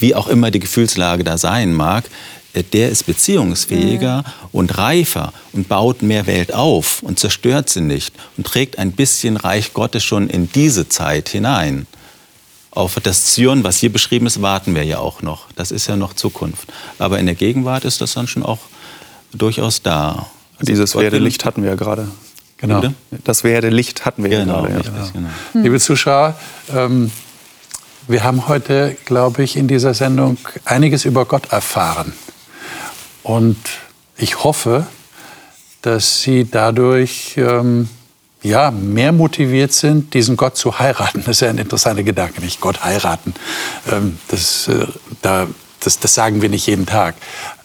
[0.00, 2.04] wie auch immer die Gefühlslage da sein mag,
[2.62, 4.48] der ist beziehungsfähiger mhm.
[4.52, 9.36] und reifer und baut mehr Welt auf und zerstört sie nicht und trägt ein bisschen
[9.36, 11.86] Reich Gottes schon in diese Zeit hinein.
[12.70, 15.46] Auf das Zion, was hier beschrieben ist, warten wir ja auch noch.
[15.54, 16.72] Das ist ja noch Zukunft.
[16.98, 18.58] Aber in der Gegenwart ist das dann schon auch
[19.32, 20.26] durchaus da.
[20.58, 22.08] Also Dieses Werdelicht hatten wir ja gerade.
[22.56, 22.82] Genau.
[23.24, 24.78] Das Werdelicht hatten wir genau, ja gerade.
[24.78, 25.10] Richtig, ja.
[25.12, 25.28] Genau.
[25.52, 25.62] Hm.
[25.62, 26.36] Liebe Zuschauer,
[26.74, 27.10] ähm,
[28.06, 32.12] wir haben heute, glaube ich, in dieser Sendung einiges über Gott erfahren.
[33.24, 33.58] Und
[34.16, 34.86] ich hoffe,
[35.82, 37.88] dass Sie dadurch ähm,
[38.42, 41.20] ja, mehr motiviert sind, diesen Gott zu heiraten.
[41.20, 43.34] Das ist ja ein interessanter Gedanke, nicht Gott heiraten.
[43.90, 44.86] Ähm, das, äh,
[45.22, 45.48] da,
[45.80, 47.16] das, das sagen wir nicht jeden Tag.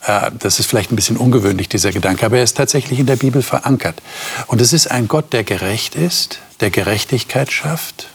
[0.06, 3.18] Äh, das ist vielleicht ein bisschen ungewöhnlich, dieser Gedanke, aber er ist tatsächlich in der
[3.18, 4.02] Bibel verankert.
[4.48, 8.08] Und es ist ein Gott, der gerecht ist, der Gerechtigkeit schafft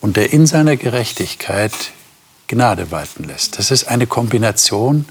[0.00, 1.72] und der in seiner Gerechtigkeit
[2.48, 3.58] Gnade walten lässt.
[3.58, 5.06] Das ist eine Kombination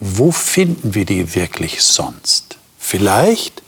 [0.00, 2.58] wo finden wir die wirklich sonst?
[2.78, 3.62] Vielleicht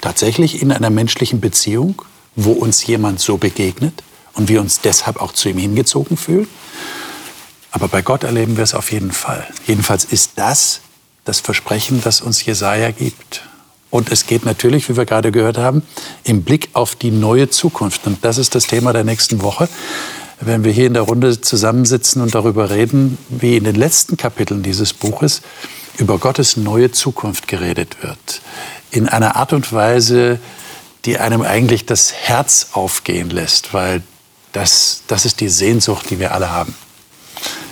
[0.00, 2.02] tatsächlich in einer menschlichen Beziehung,
[2.36, 4.02] wo uns jemand so begegnet
[4.34, 6.48] und wir uns deshalb auch zu ihm hingezogen fühlen.
[7.70, 9.46] Aber bei Gott erleben wir es auf jeden Fall.
[9.66, 10.80] Jedenfalls ist das
[11.24, 13.42] das Versprechen, das uns Jesaja gibt.
[13.90, 15.82] Und es geht natürlich, wie wir gerade gehört haben,
[16.24, 18.06] im Blick auf die neue Zukunft.
[18.06, 19.68] Und das ist das Thema der nächsten Woche
[20.40, 24.62] wenn wir hier in der Runde zusammensitzen und darüber reden, wie in den letzten Kapiteln
[24.62, 25.42] dieses Buches
[25.98, 28.40] über Gottes neue Zukunft geredet wird.
[28.90, 30.40] In einer Art und Weise,
[31.04, 34.02] die einem eigentlich das Herz aufgehen lässt, weil
[34.52, 36.74] das, das ist die Sehnsucht, die wir alle haben.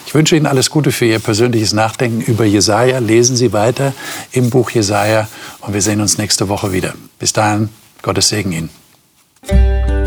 [0.07, 2.99] Ich wünsche Ihnen alles Gute für Ihr persönliches Nachdenken über Jesaja.
[2.99, 3.93] Lesen Sie weiter
[4.33, 5.29] im Buch Jesaja
[5.61, 6.95] und wir sehen uns nächste Woche wieder.
[7.19, 7.69] Bis dahin,
[8.01, 9.98] Gottes Segen Ihnen.